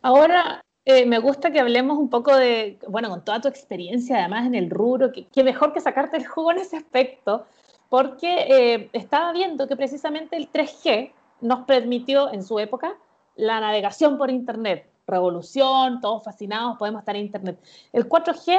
[0.03, 4.47] Ahora, eh, me gusta que hablemos un poco de, bueno, con toda tu experiencia además
[4.47, 7.45] en el rubro, que, mejor que sacarte el jugo en ese aspecto,
[7.89, 12.97] porque eh, estaba viendo que precisamente el 3G nos permitió en su época
[13.35, 17.59] la navegación por Internet, revolución, todos fascinados, podemos estar en Internet.
[17.93, 18.57] El 4G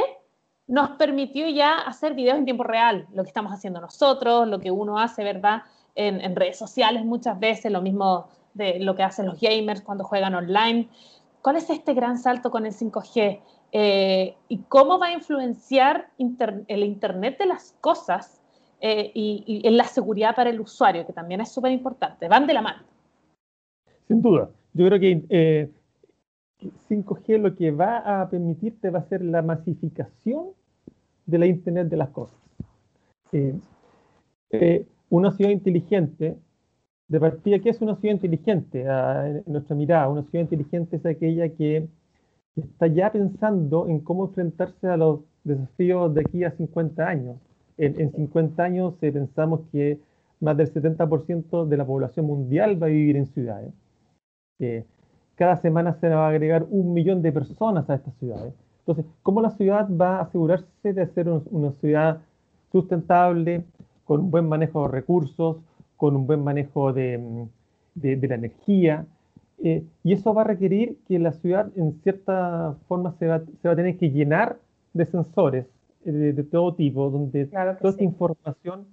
[0.68, 4.70] nos permitió ya hacer videos en tiempo real, lo que estamos haciendo nosotros, lo que
[4.70, 5.64] uno hace, ¿verdad?
[5.96, 10.36] En, redes sociales muchas veces, lo mismo de lo que hacen los gamers cuando juegan
[10.36, 10.90] online.
[11.48, 13.40] ¿Cuál es este gran salto con el 5G?
[13.72, 18.42] Eh, ¿Y cómo va a influenciar el Internet de las cosas
[18.82, 22.28] eh, y, en la seguridad para el usuario, que también es súper importante?
[22.28, 22.84] Van de la mano.
[24.10, 24.50] Sin duda.
[24.74, 25.72] Yo creo que eh,
[26.90, 30.48] 5G lo que va a permitirte va a ser la masificación
[31.26, 32.36] de la Internet de las cosas.
[33.32, 33.56] Eh,
[34.50, 36.36] eh, una ciudad inteligente
[37.08, 38.88] de partida, ¿qué es una ciudad inteligente?
[38.88, 41.88] Ah, en nuestra mirada, una ciudad inteligente es aquella que,
[42.56, 47.38] está ya pensando en cómo enfrentarse a los desafíos de aquí a 50 años.
[47.78, 50.00] En, 50 años eh, pensamos que
[50.40, 53.72] más del 70% de la población mundial va a vivir en ciudades.
[54.60, 54.86] Eh,
[55.36, 58.54] cada semana se va a agregar un millón de personas a estas ciudades.
[58.80, 62.22] Entonces, ¿cómo la ciudad va a asegurarse de ser una ciudad
[62.72, 63.66] sustentable,
[64.06, 65.58] con buen manejo de recursos,
[65.98, 67.48] con un buen manejo de,
[67.96, 69.06] la energía?
[69.64, 73.76] Eh, y eso va a requerir que la ciudad, en cierta forma, se va, a
[73.76, 74.60] tener que llenar
[74.94, 75.66] de sensores
[76.06, 78.86] eh, de, todo tipo, donde toda esta información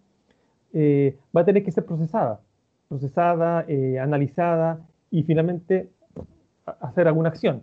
[0.72, 2.40] eh, va a tener que ser procesada,
[2.88, 3.66] procesada,
[4.00, 5.90] analizada y finalmente
[6.80, 7.62] hacer alguna acción.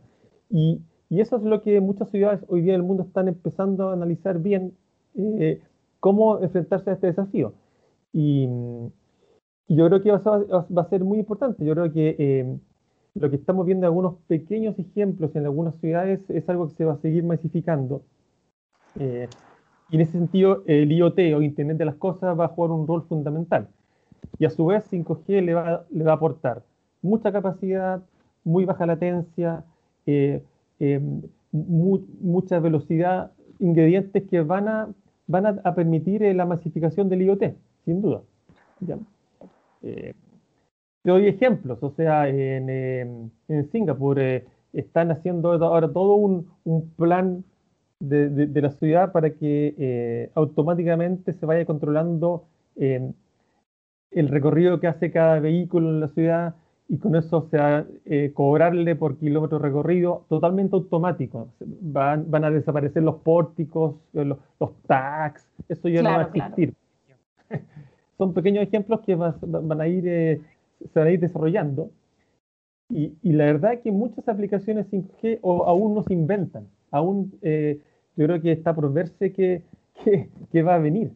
[0.50, 4.40] Y, eso es lo que muchas ciudades hoy día del mundo están empezando a analizar
[4.40, 4.74] bien,
[6.00, 7.54] cómo enfrentarse a este desafío.
[8.14, 8.48] Y,
[9.76, 11.66] yo creo que va a, ser muy importante.
[11.66, 12.58] Yo creo que eh,
[13.16, 16.94] lo que estamos viendo algunos pequeños ejemplos en algunas ciudades es algo que se va
[16.94, 18.02] a seguir masificando.
[19.00, 19.28] Eh,
[19.90, 22.88] y en ese sentido, el IoT o Internet de las Cosas va a jugar un
[22.88, 23.68] rol fundamental.
[24.40, 26.64] Y a su vez, 5G le va, le va a aportar
[27.02, 28.04] mucha capacidad,
[28.44, 29.64] muy baja latencia,
[30.06, 30.42] eh,
[31.52, 37.44] mucha velocidad, ingredientes que van a, permitir la masificación del IoT,
[37.86, 38.22] sin duda.
[39.82, 40.16] Te
[41.04, 43.32] doy ejemplos, o sea, en,
[43.72, 44.20] Singapur
[44.74, 46.48] están haciendo ahora todo un,
[46.96, 47.44] plan
[48.00, 55.90] de, la ciudad para que automáticamente se vaya controlando el recorrido que hace cada vehículo
[55.90, 56.56] en la ciudad,
[56.92, 61.48] y con eso se va eh, cobrarle por kilómetro recorrido totalmente automático.
[61.62, 66.24] Van, van a desaparecer los pórticos, eh, los, los tags, eso ya no va a
[66.24, 66.74] existir.
[68.22, 70.40] Son pequeños ejemplos que van a ir, eh,
[70.94, 71.90] se van a ir desarrollando.
[72.88, 76.68] Y, y, la verdad es que muchas aplicaciones 5G o, aún no se inventan.
[76.92, 79.64] Aún yo creo que está por verse que,
[80.52, 81.12] que, va a venir.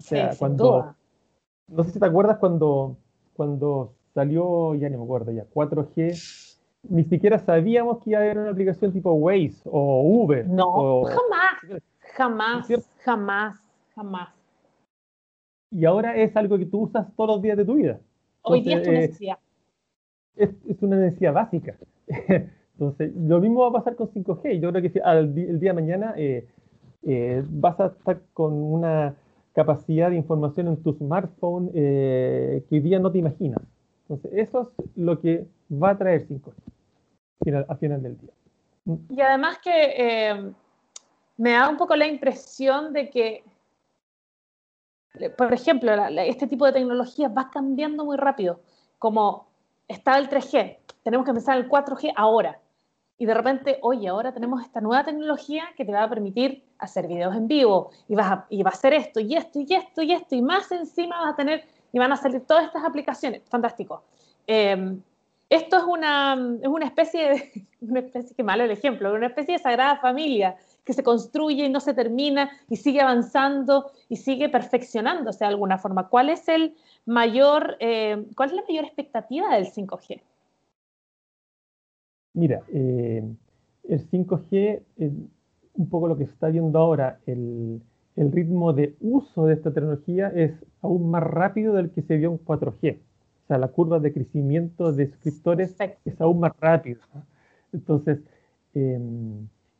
[0.00, 0.94] O sea, cuando,
[1.66, 2.94] no sé si te acuerdas cuando,
[3.32, 6.58] cuando salió, ya no me acuerdo ya, 4G,
[6.90, 10.46] ni siquiera sabíamos que iba a haber una aplicación tipo Waze o Uber.
[10.46, 12.68] No, jamás, jamás,
[13.02, 13.58] jamás,
[13.94, 14.39] jamás.
[15.70, 18.00] Y ahora es algo que tú usas todos los días de tu vida.
[18.42, 19.38] Hoy día es tu eh, necesidad.
[20.36, 21.76] Es, una necesidad básica.
[22.72, 24.60] Entonces, lo mismo va a pasar con 5G.
[24.60, 26.46] Yo creo que al, el día de mañana eh,
[27.02, 29.14] eh, vas a estar con una
[29.52, 33.60] capacidad de información en tu smartphone que hoy día no te imaginas.
[34.08, 36.52] Entonces, eso es lo que va a traer 5G
[37.42, 38.32] final, a final del día.
[38.84, 38.94] Mm.
[39.10, 40.52] Y además que eh,
[41.36, 43.44] me da un poco la impresión de que,
[45.36, 48.60] por ejemplo, este tipo de tecnología va cambiando muy rápido.
[48.98, 49.48] Como
[49.88, 52.60] está el 3G, tenemos que empezar el 4G ahora.
[53.18, 57.06] Y de repente, oye, ahora tenemos esta nueva tecnología que te va a permitir hacer
[57.06, 60.12] videos en vivo y, vas y va a hacer esto y esto y esto y
[60.12, 63.42] esto y más encima vas a tener y van a salir todas estas aplicaciones.
[63.50, 64.04] Fantástico.
[64.46, 65.02] Em,
[65.50, 69.54] esto es una, es una especie de, una especie, qué malo el ejemplo, una especie
[69.54, 70.56] de sagrada familia
[70.90, 75.78] que se construye y no se termina y sigue avanzando y sigue perfeccionándose de alguna
[75.78, 76.08] forma.
[76.08, 76.74] ¿Cuál es el
[77.06, 80.20] mayor, eh, cuál es la mayor expectativa del 5G?
[82.34, 83.22] Mira, eh,
[83.88, 85.12] el 5G, es
[85.74, 87.80] un poco lo que se está viendo ahora, el,
[88.16, 92.32] el ritmo de uso de esta tecnología es aún más rápido del que se vio
[92.32, 92.96] en 4G.
[92.96, 97.00] O sea, la curva de crecimiento de suscriptores es aún más rápido.
[97.72, 98.18] Entonces,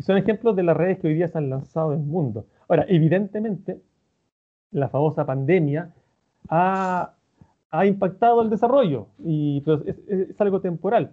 [0.00, 2.46] em, son ejemplos de las redes que hoy día se han lanzado en el mundo.
[2.68, 3.80] Ahora, evidentemente,
[4.72, 5.92] la famosa pandemia
[6.48, 7.14] ha,
[7.86, 11.12] impactado el desarrollo, y, es, algo temporal.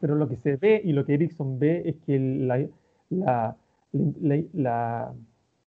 [0.00, 3.56] Pero lo que se ve y lo que Ericsson ve es que la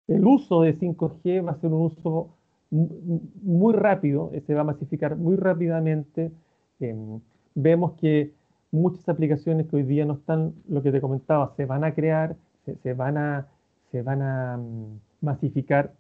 [0.09, 2.31] el uso de 5G va a ser un uso
[2.71, 6.33] muy rápido, se va a masificar muy rápidamente.
[6.81, 7.21] Em,
[7.55, 8.33] vemos que
[8.71, 12.37] muchas aplicaciones que hoy día no están, lo que te comentaba, se van a crear,
[12.83, 13.47] se, van, a,
[13.91, 15.93] se van a mm, masificar.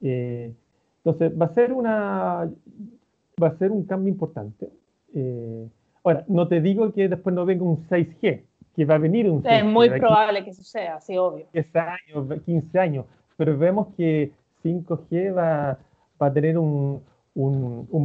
[0.00, 0.52] Eh,
[1.04, 2.50] entonces, va a ser una
[3.42, 4.70] va a ser un cambio importante.
[5.14, 5.68] Eh,
[6.04, 8.42] ahora, no te digo que después no venga un 6G,
[8.74, 9.58] que va a venir un 6G.
[9.58, 11.46] Es muy probable que suceda, sí, obvio.
[11.52, 15.78] 10 años, 15 años pero vemos que 5G va,
[16.20, 17.02] a tener un,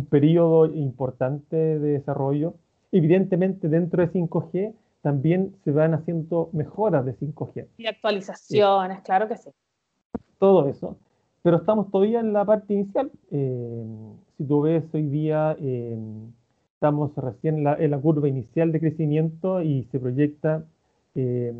[0.10, 2.56] periodo importante de desarrollo.
[2.92, 7.68] Evidentemente, dentro de 5G también se van haciendo mejoras de 5G.
[7.78, 9.50] Y actualizaciones, claro que sí.
[10.40, 10.98] Todo eso.
[11.44, 13.12] Pero estamos todavía en la parte inicial.
[13.32, 13.86] Eh,
[14.38, 15.98] si tú ves hoy día, eh,
[16.78, 20.64] Estamos recién en la, curva inicial de crecimiento y se proyecta,
[21.16, 21.52] eh,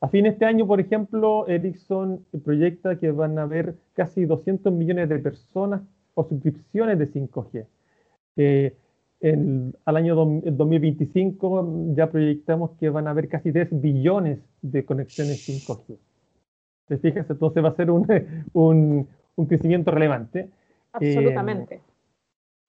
[0.00, 4.72] a fin de este año, por ejemplo, Ericsson proyecta que van a haber casi 200
[4.72, 5.82] millones de personas
[6.14, 7.66] o suscripciones de 5G.
[8.36, 8.74] Eh,
[9.84, 15.96] al año 2025 ya proyectamos que van a haber casi 10 billones de conexiones 5G.
[16.86, 17.28] ¿Te fijas?
[17.30, 18.06] Entonces va a ser un,
[19.36, 20.50] un, crecimiento relevante.
[20.92, 21.80] Absolutamente.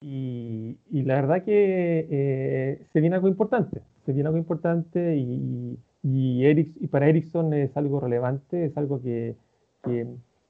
[0.01, 5.79] Eh, y, la verdad que eh, se viene algo importante, se viene algo importante y,
[6.03, 9.35] y, y para Ericsson es algo relevante, es algo que,
[9.83, 10.07] que,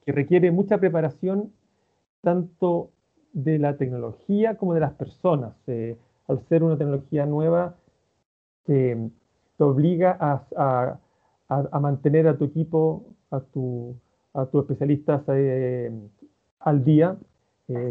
[0.07, 1.51] requiere mucha preparación
[2.21, 2.91] tanto
[3.35, 5.53] de la tecnología como de las personas.
[5.67, 7.75] Eh, al ser una tecnología nueva,
[8.65, 8.97] te
[9.59, 10.99] obliga a, a,
[11.71, 13.95] a, mantener a tu equipo, a tu,
[14.33, 15.21] a tus especialistas
[16.59, 17.15] al día,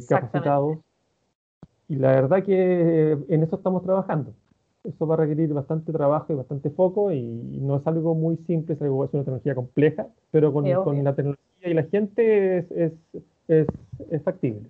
[0.09, 0.79] capacitados
[1.89, 4.33] y la verdad que en eso estamos trabajando.
[4.85, 8.75] Eso va a requerir bastante trabajo y bastante foco y no es algo muy simple,
[8.75, 12.71] es, algo, es una tecnología compleja, pero con, con la tecnología y la gente es,
[12.71, 12.93] es,
[13.49, 13.67] es,
[14.11, 14.61] es, factible.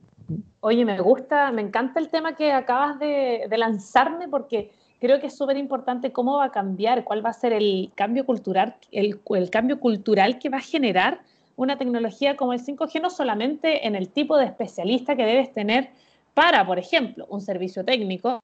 [0.61, 5.37] Oye, me gusta, me encanta el tema que acabas de, lanzarme porque creo que es
[5.37, 9.51] súper importante cómo va a cambiar, cuál va a ser el cambio cultural, el, el
[9.51, 11.21] cambio cultural que va a generar
[11.57, 15.91] una tecnología como el 5G, no solamente en el tipo de especialista que debes tener
[16.33, 18.41] para, por ejemplo, un servicio técnico,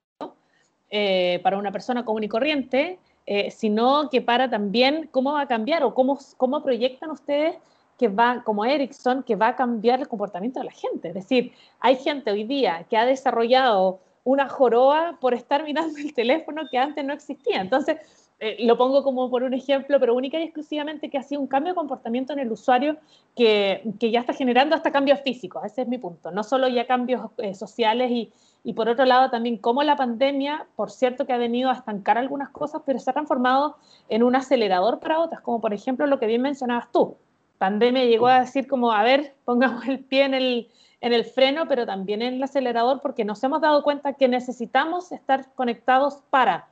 [0.89, 5.47] eh, para una persona común y corriente, eh, sino que para también cómo va a
[5.47, 7.55] cambiar o cómo, cómo proyectan ustedes
[8.01, 11.09] que va, como Ericsson, que va a cambiar el comportamiento de la gente.
[11.09, 16.11] Es decir, hay gente hoy día que ha desarrollado una joroba por estar mirando el
[16.11, 17.61] teléfono que antes no existía.
[17.61, 17.97] Entonces,
[18.39, 21.45] eh, lo pongo como por un ejemplo, pero única y exclusivamente que ha sido un
[21.45, 22.97] cambio de comportamiento en el usuario
[23.35, 26.87] que, que ya está generando hasta cambios físicos, ese es mi punto, no solo ya
[26.87, 28.31] cambios eh, sociales y,
[28.63, 32.17] y, por otro lado también cómo la pandemia, por cierto que ha venido a estancar
[32.17, 33.77] algunas cosas, pero se ha transformado
[34.09, 37.17] en un acelerador para otras, como por ejemplo lo que bien mencionabas tú.
[37.61, 40.67] Pandemia llegó a decir como, a ver, pongamos el pie en el,
[40.99, 45.11] en el freno, pero también en el acelerador porque nos hemos dado cuenta que necesitamos
[45.11, 46.69] estar conectados para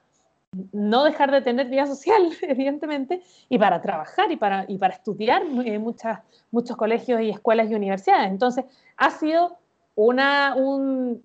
[0.71, 5.43] no dejar de tener vida social, evidentemente, y para trabajar y para, y para estudiar
[5.43, 8.32] en muchas, muchos colegios y escuelas y universidades.
[8.32, 8.65] Entonces,
[8.97, 9.60] ha sido,
[9.93, 11.21] una, un,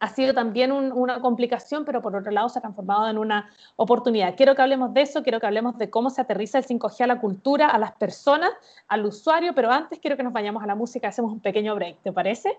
[0.00, 4.36] ha sido también una complicación, pero por otro lado se ha transformado en una oportunidad.
[4.36, 7.06] Quiero que hablemos de eso, quiero que hablemos de cómo se aterriza el 5G a
[7.06, 8.50] la cultura, a las personas,
[8.86, 12.02] al usuario, pero antes quiero que nos vayamos a la música, hacemos un pequeño break,
[12.02, 12.58] ¿te parece?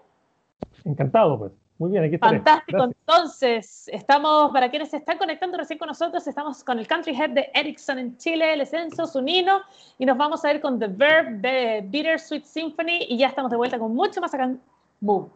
[0.83, 1.51] Encantado, pues.
[1.77, 2.83] Muy bien, aquí Fantástico.
[2.83, 7.29] Entonces, estamos, para quienes se están conectando recién con nosotros, estamos con el Country Head
[7.29, 9.61] de Ericsson en Chile, el Escenso Sunino,
[9.97, 13.55] y nos vamos a ir con The Verb de Bittersweet Symphony, y ya estamos de
[13.55, 14.59] vuelta con mucho más acá en
[14.99, 15.29] Move.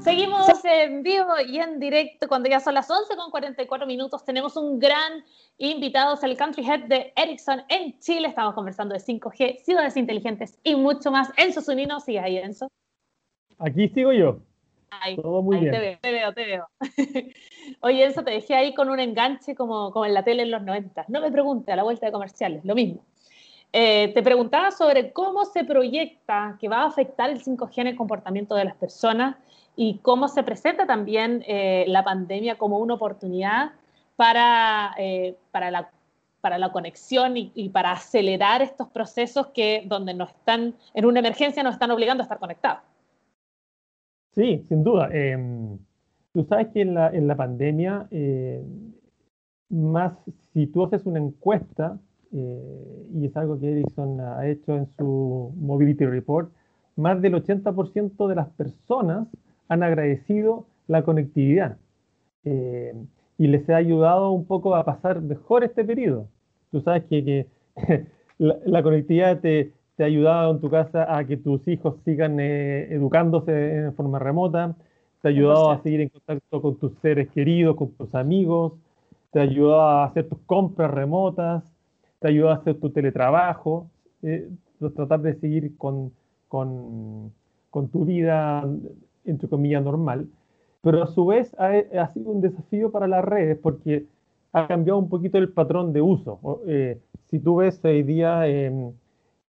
[0.00, 4.24] Seguimos en vivo y en directo cuando ya son las 11 con 44 minutos.
[4.24, 5.24] Tenemos un gran
[5.58, 8.28] invitado, es el Country Head de Ericsson en Chile.
[8.28, 11.30] Estamos conversando de 5G, ciudades inteligentes y mucho más.
[11.36, 12.68] Enzo Sunino, sigue ahí, Enzo.
[13.58, 14.38] Aquí sigo yo.
[15.16, 15.72] Todo muy bien.
[15.72, 16.68] Te veo, te veo, te veo.
[17.80, 20.62] Oye, eso te dejé ahí con un enganche como, como en la tele en los
[20.62, 21.06] 90.
[21.08, 23.04] No me pregunte a la vuelta de comerciales, lo mismo.
[23.72, 27.96] Eh, te preguntaba sobre cómo se proyecta que va a afectar el 5G en el
[27.96, 29.36] comportamiento de las personas
[29.76, 33.72] y cómo se presenta también eh, la pandemia como una oportunidad
[34.16, 35.90] para, eh, para, la,
[36.40, 41.62] para la conexión y, para acelerar estos procesos que donde nos están, en una emergencia
[41.62, 42.80] nos están obligando a estar conectados.
[44.32, 45.08] Sí, sin duda.
[45.12, 45.78] Em,
[46.32, 48.64] tú sabes que en la, en la pandemia, eh,
[49.68, 50.12] más
[50.52, 51.98] si tú haces una encuesta,
[52.32, 56.50] y es algo que Ericsson ha hecho en su Mobility Report,
[56.96, 59.28] más del 80% de las personas
[59.68, 61.78] han agradecido la conectividad
[62.44, 62.94] eh,
[63.38, 66.28] y les ha ayudado un poco a pasar mejor este periodo.
[66.70, 67.46] Tú sabes que, que
[68.38, 72.38] la, la, conectividad te, te ha ayudado en tu casa a que tus hijos sigan
[72.40, 74.74] eh, educándose en forma remota,
[75.22, 78.74] te ha ayudado a seguir en contacto con tus seres queridos, con tus amigos,
[79.30, 81.64] te ha ayudado a hacer tus compras remotas,
[82.18, 83.90] te ha ayudado a hacer tu teletrabajo,
[84.22, 84.48] eh,
[84.94, 86.12] tratar de seguir con,
[86.48, 87.32] con,
[87.70, 88.68] con, tu vida,
[89.24, 90.28] entre comillas, normal.
[90.82, 94.06] Pero a su vez ha, ha, sido un desafío para las redes porque
[94.52, 96.60] ha cambiado un poquito el patrón de uso.
[96.66, 98.48] Eh, si tú ves hoy día...
[98.48, 98.92] Eh,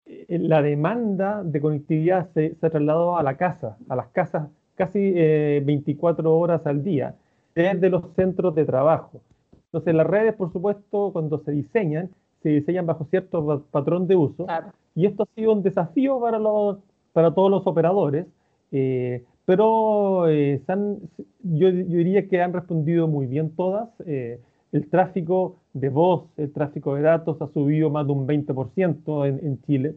[0.07, 4.51] eh, la demanda de conectividad se, se, ha trasladado a la casa, a las casas
[4.75, 7.14] casi 24 eh, horas al día,
[7.55, 9.20] desde los centros de trabajo.
[9.66, 12.11] Entonces las redes, por supuesto, cuando se diseñan,
[12.43, 14.47] se diseñan bajo cierto patrón de uso.
[14.95, 16.79] Y esto ha sido un desafío para, los,
[17.12, 18.27] para todos los operadores,
[18.72, 23.88] eh, pero yo, diría que han respondido muy bien todas.
[24.07, 29.47] el tráfico de voz, el tráfico de datos ha subido más de un 20% en,
[29.47, 29.95] en Chile,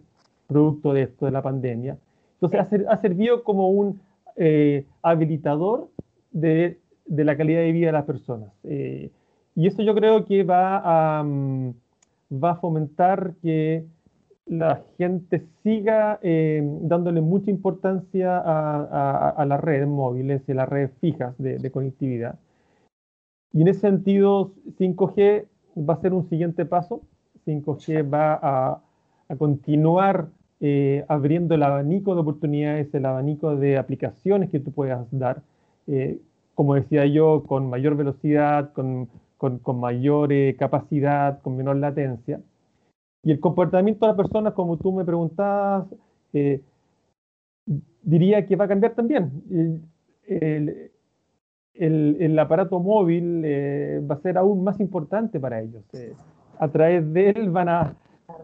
[0.47, 1.97] producto de esto, de la pandemia.
[2.41, 3.99] Entonces ha, servido como un
[5.01, 5.89] habilitador
[6.31, 6.77] de,
[7.07, 8.51] la calidad de vida de las personas.
[9.57, 11.73] Y eso yo creo que va a, mm,
[12.31, 13.85] va a fomentar que
[14.47, 20.91] la gente siga eh, dándole mucha importancia a, las redes móviles y a las redes
[21.01, 22.39] fijas de, conectividad.
[23.53, 25.45] Y en ese sentido, 5G
[25.77, 27.01] va a ser un siguiente paso.
[27.45, 28.81] 5G va a,
[29.37, 30.29] continuar
[30.61, 35.41] eh, abriendo el abanico de oportunidades, el abanico de aplicaciones que tú puedas dar.
[35.87, 36.19] Eh,
[36.55, 42.41] como decía yo, con mayor velocidad, con con, mayor eh, capacidad, con menor latencia.
[43.27, 45.85] Y el comportamiento de las personas, como tú me preguntabas,
[46.31, 46.61] eh,
[48.01, 49.43] diría que va a cambiar también.
[50.25, 50.91] El,
[51.73, 55.83] el, aparato móvil eh, va a ser aún más importante para ellos.
[56.57, 57.97] a través de él van a,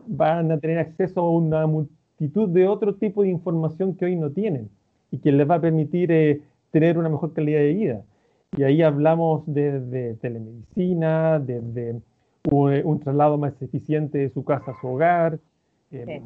[0.05, 4.31] van a tener acceso a una multitud de otro tipo de información que hoy no
[4.31, 4.69] tienen
[5.11, 8.01] y que les va a permitir tener una mejor calidad de vida.
[8.57, 12.01] Y ahí hablamos de, telemedicina, de,
[12.51, 15.39] un, traslado más eficiente de su casa a su hogar,
[15.91, 16.21] eh,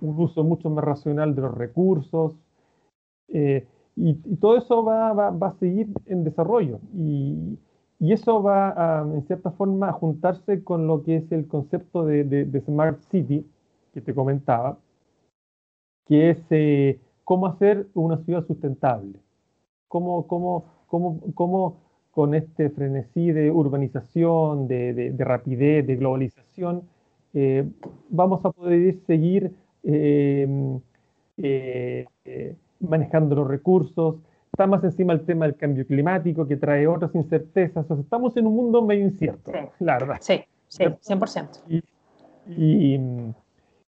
[0.00, 2.34] un uso mucho más racional de los recursos.
[3.28, 6.80] Eh, y, todo eso va, a seguir en desarrollo.
[6.94, 7.58] Y,
[7.98, 12.62] eso va, a, en cierta forma, a juntarse con lo que es el concepto de,
[12.66, 13.46] Smart City
[13.92, 14.78] que te comentaba,
[16.06, 19.18] que es eh, cómo hacer una ciudad sustentable.
[19.88, 21.76] Cómo, cómo cómo,
[22.16, 26.84] con este frenesí de urbanización, de, rapidez, de globalización,
[27.34, 27.68] eh,
[28.08, 29.52] vamos a poder seguir
[29.82, 30.78] eh,
[31.36, 32.06] eh,
[32.80, 34.16] manejando los recursos.
[34.50, 37.84] Está más encima el tema del cambio climático que trae otras incertezas.
[37.90, 40.16] estamos en un mundo medio incierto, la verdad.
[40.20, 41.82] Sí, sí, 100%.
[42.48, 42.98] Y,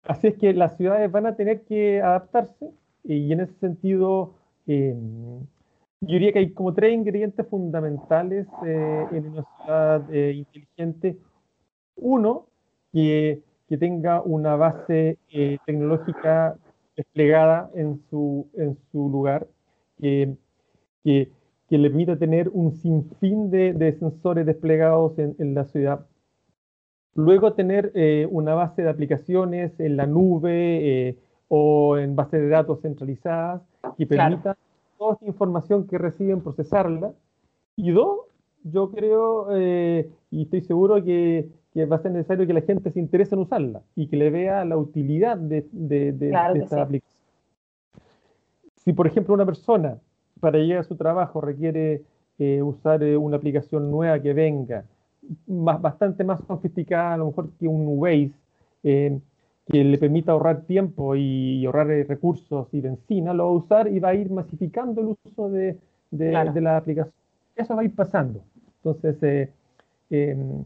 [0.04, 2.70] así es que las ciudades van a tener que adaptarse
[3.04, 4.36] y en ese sentido
[6.02, 11.18] yo diría que hay como tres ingredientes fundamentales eh, en una ciudad eh, inteligente.
[11.96, 12.48] Uno,
[12.92, 16.58] que, que, tenga una base eh, tecnológica
[16.96, 19.48] desplegada en su, en su lugar,
[20.00, 20.36] que,
[21.04, 21.30] que,
[21.70, 26.08] que, le permita tener un sinfín de, de sensores desplegados en, en, la ciudad.
[27.14, 27.92] Luego tener
[28.32, 31.18] una base de aplicaciones en la nube
[31.50, 33.62] o en base de datos centralizadas
[33.98, 34.56] que permitan
[35.02, 37.12] toda esta información que reciben, procesarla.
[37.76, 38.20] Y dos,
[38.64, 41.50] yo creo eh, y estoy seguro que,
[41.90, 44.64] va a ser necesario que la gente se interese en usarla y que le vea
[44.64, 45.66] la utilidad de,
[46.60, 47.02] esta aplicación.
[48.76, 49.98] Si, por ejemplo, una persona
[50.40, 52.04] para llegar a su trabajo requiere
[52.38, 54.86] eh, usar eh, una aplicación nueva que venga,
[55.48, 58.34] más, bastante más sofisticada a lo mejor que un Waze,
[59.66, 63.88] que le permita ahorrar tiempo y, ahorrar eh, recursos y benzina, lo va a usar
[63.88, 65.78] y va a ir masificando el uso de,
[66.10, 66.32] de,
[66.62, 67.14] la aplicación.
[67.56, 68.44] Eso va a ir pasando.
[68.78, 69.50] Entonces, eh,
[70.10, 70.64] em,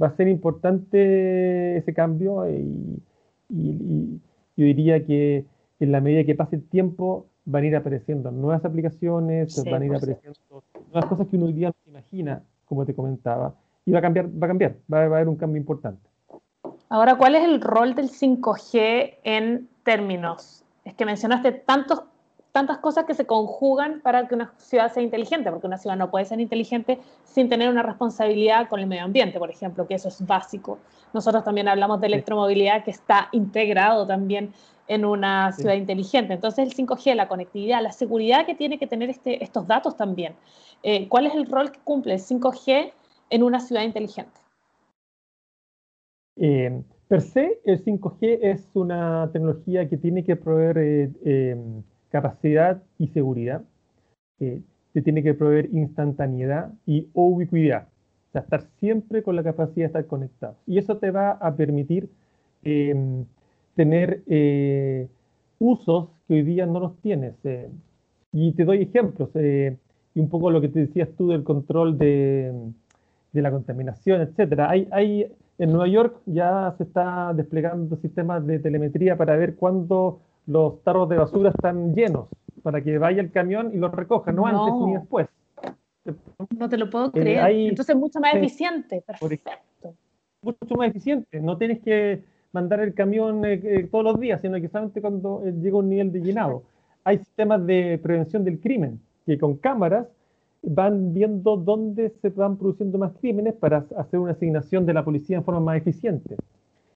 [0.00, 3.02] va a ser importante ese cambio y,
[3.48, 5.44] yo diría que
[5.78, 9.84] en la medida que pase el tiempo van a ir apareciendo nuevas aplicaciones, van a
[9.84, 10.38] ir apareciendo
[10.92, 14.02] nuevas cosas que uno hoy día no se imagina, como te comentaba, y va a
[14.02, 16.08] cambiar, va a cambiar, va a haber un cambio importante.
[16.88, 20.62] Ahora, ¿cuál es el rol del 5G en términos?
[20.84, 22.02] Es que mencionaste tantos,
[22.52, 26.12] tantas cosas que se conjugan para que una ciudad sea inteligente, porque una ciudad no
[26.12, 30.08] puede ser inteligente sin tener una responsabilidad con el medio ambiente, por ejemplo, que eso
[30.08, 30.78] es básico.
[31.12, 34.52] Nosotros también hablamos de electromovilidad que está integrado también
[34.86, 36.34] en una ciudad inteligente.
[36.34, 40.36] Entonces el 5G, la conectividad, la seguridad que tiene que tener este, estos datos también.
[40.84, 42.92] Eh, ¿Cuál es el rol que cumple el 5G
[43.30, 44.45] en una ciudad inteligente?
[46.36, 52.82] Eh, per se, el 5G es una tecnología que tiene que proveer eh, em, capacidad
[52.98, 53.62] y seguridad,
[54.40, 54.60] eh,
[54.92, 57.88] que tiene que proveer instantaneidad y ubicuidad,
[58.28, 60.56] o sea, estar siempre con la capacidad de estar conectado.
[60.66, 62.10] Y eso te va a permitir
[63.76, 64.22] tener
[65.60, 67.34] usos que hoy día no los tienes.
[68.32, 72.52] y te doy ejemplos, y un poco lo que te decías tú del control de,
[73.32, 74.70] la contaminación, etcétera.
[74.70, 75.28] Hay
[75.58, 81.08] en Nueva York ya se está desplegando sistemas de telemetría para ver cuándo los tarros
[81.08, 82.28] de basura están llenos,
[82.62, 85.28] para que vaya el camión y los recoja, no, antes ni después.
[86.56, 87.50] No te lo puedo eh, creer.
[87.68, 89.02] Entonces es mucho más eficiente.
[89.06, 89.94] Perfecto.
[90.42, 91.40] Mucho más eficiente.
[91.40, 95.42] No tienes que mandar el camión eh, eh, todos los días, sino que solamente cuando
[95.44, 96.62] llega un nivel de llenado.
[97.02, 99.00] Hay sistemas de prevención del crimen.
[99.24, 100.06] que con cámaras
[100.62, 105.36] van viendo dónde se van produciendo más crímenes para hacer una asignación de la policía
[105.36, 106.36] en forma más eficiente.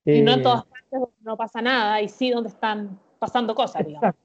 [0.05, 3.85] Y no en eh, todas partes no pasa nada, y sí donde están pasando cosas,
[3.85, 4.15] digamos.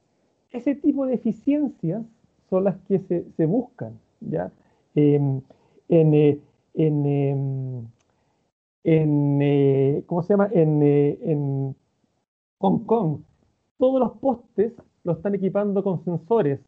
[0.50, 2.02] Ese tipo de eficiencias
[2.48, 4.50] son las que se, buscan, ¿ya?
[4.94, 5.42] En,
[5.88, 6.40] eh,
[6.74, 7.86] en, em,
[8.84, 10.48] en eh, ¿cómo se llama?
[10.52, 11.76] En, en
[12.58, 13.20] Hong Kong,
[13.78, 14.72] todos los postes
[15.04, 16.60] los están equipando con sensores,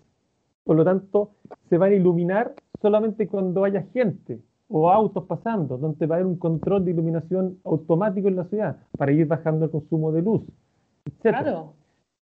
[0.64, 1.30] por lo tanto,
[1.68, 6.26] se van a iluminar solamente cuando haya gente o autos pasando, donde va a haber
[6.26, 10.42] un control de iluminación automático en la ciudad para ir bajando el consumo de luz,
[11.06, 11.20] etc.
[11.22, 11.72] Claro.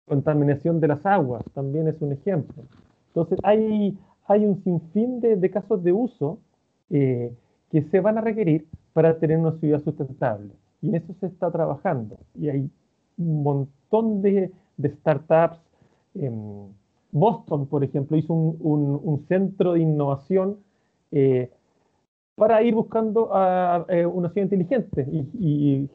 [0.06, 2.64] Contaminación de las aguas también es un ejemplo.
[3.08, 6.38] Entonces, hay, hay un sinfín de, casos de uso
[6.90, 7.34] eh,
[7.70, 10.52] que se van a requerir para tener una ciudad sustentable.
[10.82, 12.18] Y en eso se está trabajando.
[12.34, 12.70] Y hay
[13.18, 15.58] un montón de, startups.
[17.12, 20.58] Boston, por ejemplo, hizo un, centro de innovación
[21.10, 21.50] eh,
[22.36, 25.88] para ir buscando a, eh, una ciudad inteligente y,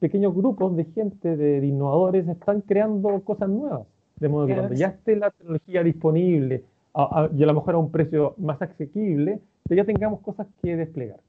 [0.00, 3.86] pequeños grupos de gente, de, innovadores, están creando cosas nuevas.
[4.16, 6.64] De modo que cuando ya esté la tecnología disponible
[6.94, 11.20] y a lo mejor a un precio más asequible, ya tengamos cosas que desplegar.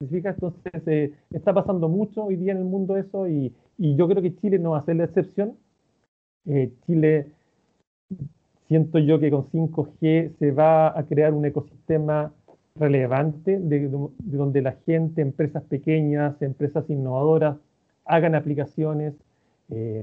[0.00, 4.36] Entonces, eh, está pasando mucho hoy día en el mundo eso y, yo creo que
[4.36, 5.56] Chile no va a ser la excepción.
[6.86, 7.32] Chile
[8.72, 12.32] siento yo que con 5G se va a crear un ecosistema
[12.74, 17.58] relevante de, donde la gente, empresas pequeñas, empresas innovadoras,
[18.06, 19.12] hagan aplicaciones
[19.68, 20.02] eh,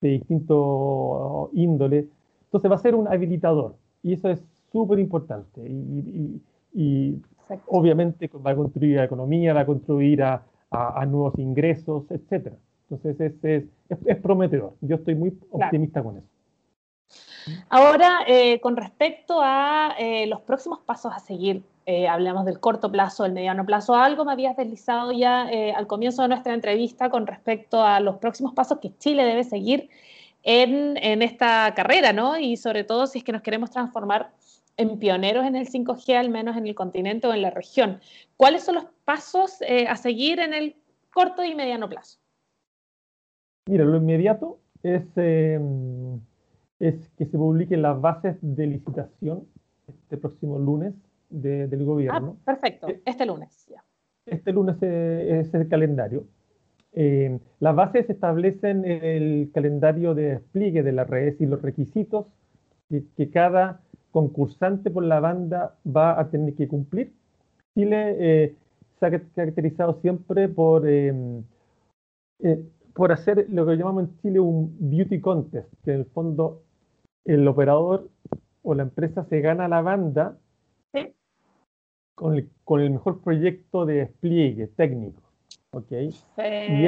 [0.00, 2.08] de distinto índole.
[2.44, 5.60] Entonces va a ser un habilitador y eso es súper importante.
[6.74, 7.20] Y,
[7.66, 10.42] obviamente va a construir a la economía, va a construir a,
[11.06, 12.54] nuevos ingresos, etc.
[12.88, 13.64] Entonces es,
[14.06, 14.72] es, prometedor.
[14.80, 16.31] Yo estoy muy optimista con eso.
[17.68, 22.90] Ahora, eh, con respecto a eh, los próximos pasos a seguir, eh, hablamos del corto
[22.90, 27.26] plazo, del mediano plazo, algo me habías deslizado ya al comienzo de nuestra entrevista con
[27.26, 29.90] respecto a los próximos pasos que Chile debe seguir
[30.44, 32.38] en, en, esta carrera, ¿no?
[32.38, 34.30] Y sobre todo si es que nos queremos transformar
[34.76, 38.00] en pioneros en el 5G, al menos en el continente o en la región.
[38.36, 39.58] ¿Cuáles son los pasos
[39.88, 40.76] a seguir en el
[41.12, 42.18] corto y mediano plazo?
[43.68, 46.20] Mira, lo inmediato es em,
[46.82, 49.44] es que se publiquen las bases de licitación
[49.86, 50.92] este próximo lunes
[51.30, 52.36] del gobierno.
[52.40, 53.84] Ah, perfecto, eh, este lunes ya.
[54.26, 56.24] Este lunes es el calendario.
[56.92, 62.26] Eh, las bases establecen el calendario de despliegue de las redes y los requisitos
[62.88, 63.80] que, cada
[64.10, 67.12] concursante por la banda va a tener que cumplir.
[67.74, 68.56] Chile eh,
[68.98, 70.82] se ha caracterizado siempre por,
[72.92, 76.62] por hacer lo que llamamos en Chile un beauty contest, que en el fondo
[77.24, 78.08] el operador
[78.62, 80.38] o la empresa se gana la banda
[82.14, 85.22] con, el, con, el, mejor proyecto de despliegue técnico.
[85.72, 85.92] ¿ok?
[85.92, 86.86] Y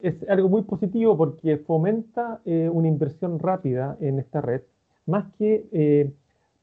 [0.00, 4.62] es algo, muy positivo porque fomenta eh, una inversión rápida en esta red,
[5.06, 6.10] más que eh,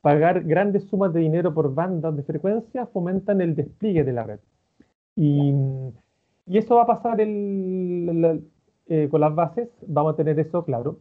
[0.01, 4.39] pagar grandes sumas de dinero por bandas de frecuencia, fomentan el despliegue de la red.
[5.15, 5.53] Y,
[6.47, 8.43] y eso va a pasar el,
[8.87, 10.99] eh, con las bases, vamos a tener eso claro.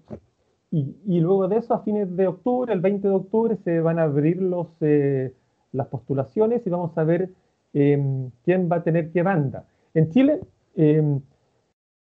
[0.71, 4.03] Y, luego de eso, a fines de octubre, el 20 de octubre, se van a
[4.03, 5.33] abrir los, eh,
[5.73, 7.31] las postulaciones y vamos a ver
[7.73, 9.65] em, quién va a tener qué banda.
[9.95, 10.41] En Chile,
[10.75, 11.21] em,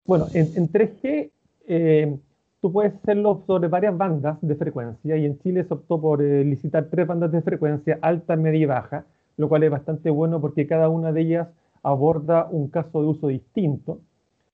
[0.05, 1.31] bueno, en, 3G
[1.67, 2.19] em,
[2.61, 6.43] tú puedes hacerlo sobre varias bandas de frecuencia y en Chile se optó por eh,
[6.43, 9.05] licitar tres bandas de frecuencia, alta, media y baja,
[9.37, 11.47] lo cual es bastante bueno porque cada una de ellas
[11.83, 13.99] aborda un caso de uso distinto.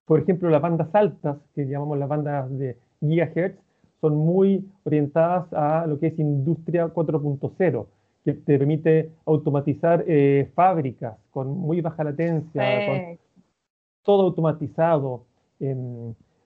[0.06, 3.63] Por ejemplo, las bandas altas, que llamamos las bandas de gigahertz,
[4.04, 7.86] son muy orientadas a lo que es industria 4.0,
[8.26, 13.18] que te permite automatizar eh, fábricas con muy baja latencia,
[14.04, 15.24] todo automatizado,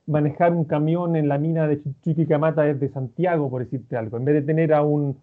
[0.06, 4.18] manejar un camión en la mina de Chuquicamata desde Santiago, por decirte algo.
[4.18, 5.18] En vez de tener a un,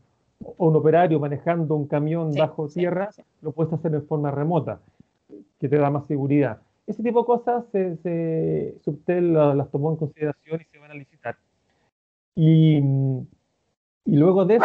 [0.57, 3.11] operario manejando un camión bajo tierra,
[3.43, 4.81] lo puedes hacer de forma remota,
[5.61, 6.59] que te da más seguridad.
[6.85, 11.37] Ese tipo de cosas se, Subtel las tomó en consideración y se van a licitar.
[12.37, 14.65] Y, y luego de eso,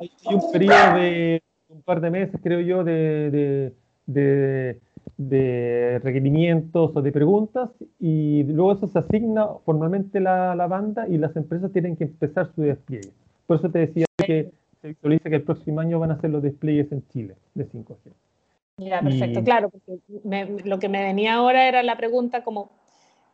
[0.00, 3.72] hay, un periodo de un par de meses, creo yo, de,
[4.06, 4.80] de,
[5.16, 11.18] de, requerimientos o de preguntas, y luego eso se asigna formalmente la, la banda y
[11.18, 13.10] las empresas tienen que empezar su despliegue.
[13.46, 14.50] Por eso te decía que
[14.80, 17.96] se visualiza que el próximo año van a ser los despliegues en Chile de 5G.
[18.78, 20.00] Ya, perfecto, claro, porque
[20.64, 22.70] lo que me venía ahora era la pregunta como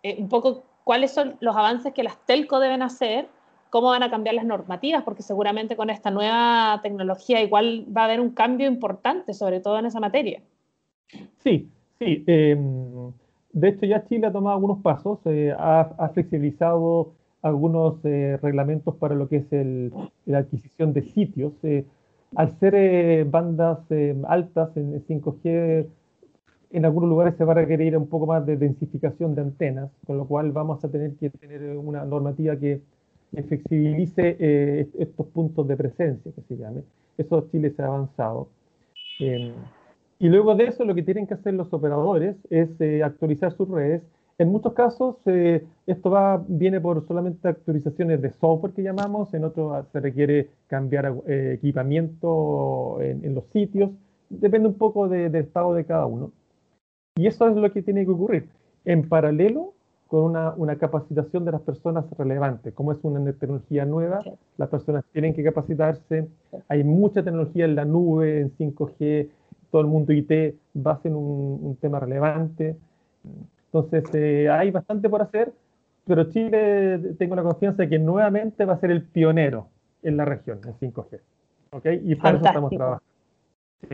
[0.03, 3.29] eh, un poco cuáles son los avances que las telco deben hacer
[3.71, 8.05] cómo van a cambiar las normativas, porque seguramente con esta nueva tecnología igual va a
[8.05, 10.41] haber un cambio importante, sobre todo en esa materia.
[11.43, 11.69] Sí,
[11.99, 12.23] sí.
[12.27, 13.11] Em,
[13.53, 19.17] de hecho, ya Chile ha tomado algunos pasos, eh, ha, flexibilizado algunos eh, reglamentos para
[19.17, 19.93] lo que es
[20.27, 21.53] la adquisición de sitios.
[21.65, 21.85] Eh,
[22.37, 23.81] al ser bandas
[24.29, 25.87] altas en 5G,
[26.77, 30.19] en algunos lugares se va a requerir un poco más de densificación de antenas, con
[30.19, 32.81] lo cual vamos a tener que tener una normativa que,
[33.49, 34.37] flexibilice
[34.97, 36.83] estos puntos de presencia, que se llame.
[37.19, 38.47] Eso Chile se ha avanzado.
[39.19, 39.55] Em,
[40.19, 43.69] y luego de eso lo que tienen que hacer los operadores es eh, actualizar sus
[43.69, 44.03] redes.
[44.39, 49.45] En muchos casos eh, esto va, viene por solamente actualizaciones de software que llamamos, en
[49.45, 53.91] otros se requiere cambiar eh, equipamiento en, los sitios,
[54.29, 56.33] depende un poco del estado de cada uno.
[57.17, 58.49] Y eso es lo que tiene que ocurrir.
[58.85, 59.73] En paralelo
[60.09, 62.75] con una, una, capacitación de las personas relevantes.
[62.75, 64.21] Como es una tecnología nueva,
[64.59, 66.29] las personas tienen que capacitarse.
[66.69, 69.29] Hay mucha tecnología en la nube, en 5G,
[69.71, 70.55] todo el mundo IT
[70.87, 72.77] va a ser un, tema relevante.
[73.67, 75.53] Entonces, eh, hay bastante por hacer,
[76.07, 79.69] pero Chile tengo la confianza de que nuevamente va a ser el pionero
[80.03, 81.21] en la región, en 5G.
[81.73, 82.03] ¿Okay?
[82.05, 83.14] Y para eso estamos trabajando.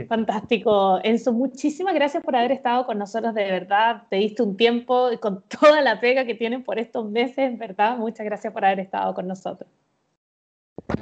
[0.08, 1.00] Fantástico.
[1.02, 3.34] Enzo, muchísimas gracias por haber estado con nosotros.
[3.34, 7.58] De verdad, te diste un tiempo con toda la pega que tienen por estos meses,
[7.58, 7.96] ¿verdad?
[7.96, 9.68] Muchas gracias por haber estado con nosotros.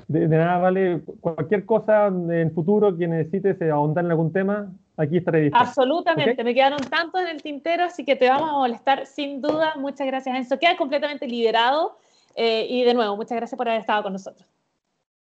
[0.07, 1.03] De, nada, vale.
[1.21, 5.69] Cualquier cosa en el futuro que necesites eh, ahondar en algún tema, aquí estaré dispuesto.
[5.69, 6.43] Absolutamente.
[6.45, 9.75] Me quedaron tantos en el tintero, así que te vamos a molestar sin duda.
[9.77, 10.59] Muchas gracias, Enzo.
[10.59, 11.99] Queda completamente liberado.
[12.35, 14.47] Eh, y de nuevo, muchas gracias por haber estado con nosotros.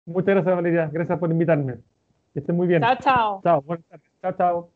[0.06, 0.90] Muchas gracias, Valeria.
[0.92, 1.76] Gracias por invitarme.
[2.34, 2.82] Que estén muy bien.
[2.82, 3.42] Chao, chao.
[3.44, 4.12] Chao, buenas tardes.
[4.22, 4.70] Chao, chao.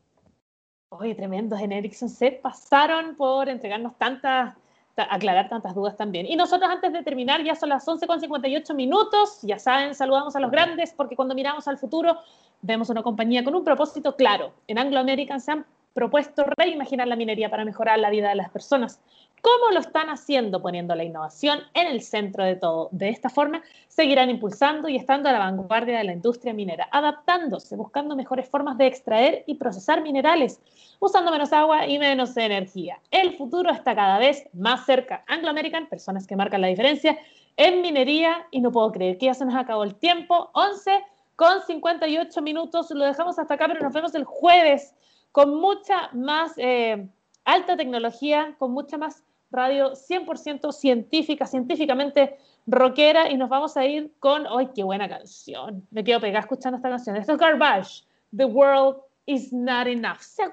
[0.89, 2.41] Oye, tremendos en Ericsson Set.
[2.41, 4.55] Pasaron por entregarnos tantas
[4.97, 6.25] aclarar tantas dudas también.
[6.25, 10.51] Y nosotros antes de terminar, ya son las 11.58 minutos, ya saben, saludamos a los
[10.51, 12.17] grandes porque cuando miramos al futuro
[12.61, 14.53] vemos una compañía con un propósito claro.
[14.67, 18.49] En Anglo American se han propuesto reimaginar la minería para mejorar la vida de las
[18.49, 19.01] personas.
[19.45, 20.59] ¿Cómo lo están haciendo?
[20.59, 22.89] Poniendo la innovación en el centro de todo.
[22.91, 27.75] De esta forma, seguirán impulsando y estando a la vanguardia de la industria minera, adaptándose,
[27.75, 30.59] buscando mejores formas de extraer y procesar minerales,
[30.99, 32.99] usando menos agua y menos energía.
[33.11, 35.23] El futuro está cada vez más cerca.
[35.27, 37.15] Anglo American, personas que marcan la diferencia
[37.55, 40.49] en minería, y no puedo creer que ya se nos acabó el tiempo.
[40.55, 41.03] 11
[41.35, 44.95] con 58 minutos, lo dejamos hasta acá, pero nos vemos el jueves
[45.31, 47.07] con mucha más eh,
[47.43, 52.37] alta tecnología, con mucha más radio 100% científica, científicamente
[52.67, 55.87] rockera y nos vamos a ir con, ¡ay, qué buena canción!
[55.91, 57.15] Me quedo pegada escuchando esta canción.
[57.15, 58.03] Esto es Garbage,
[58.35, 60.19] The World is Not Enough.
[60.19, 60.51] O sea,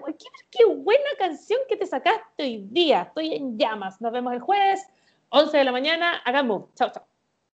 [0.50, 3.02] qué, buena canción que te sacaste hoy día.
[3.02, 4.00] Estoy en llamas.
[4.00, 4.86] Nos vemos el jueves,
[5.30, 6.22] 11 de la mañana.
[6.24, 6.66] Hagan boom.
[6.74, 7.11] Chao, chao.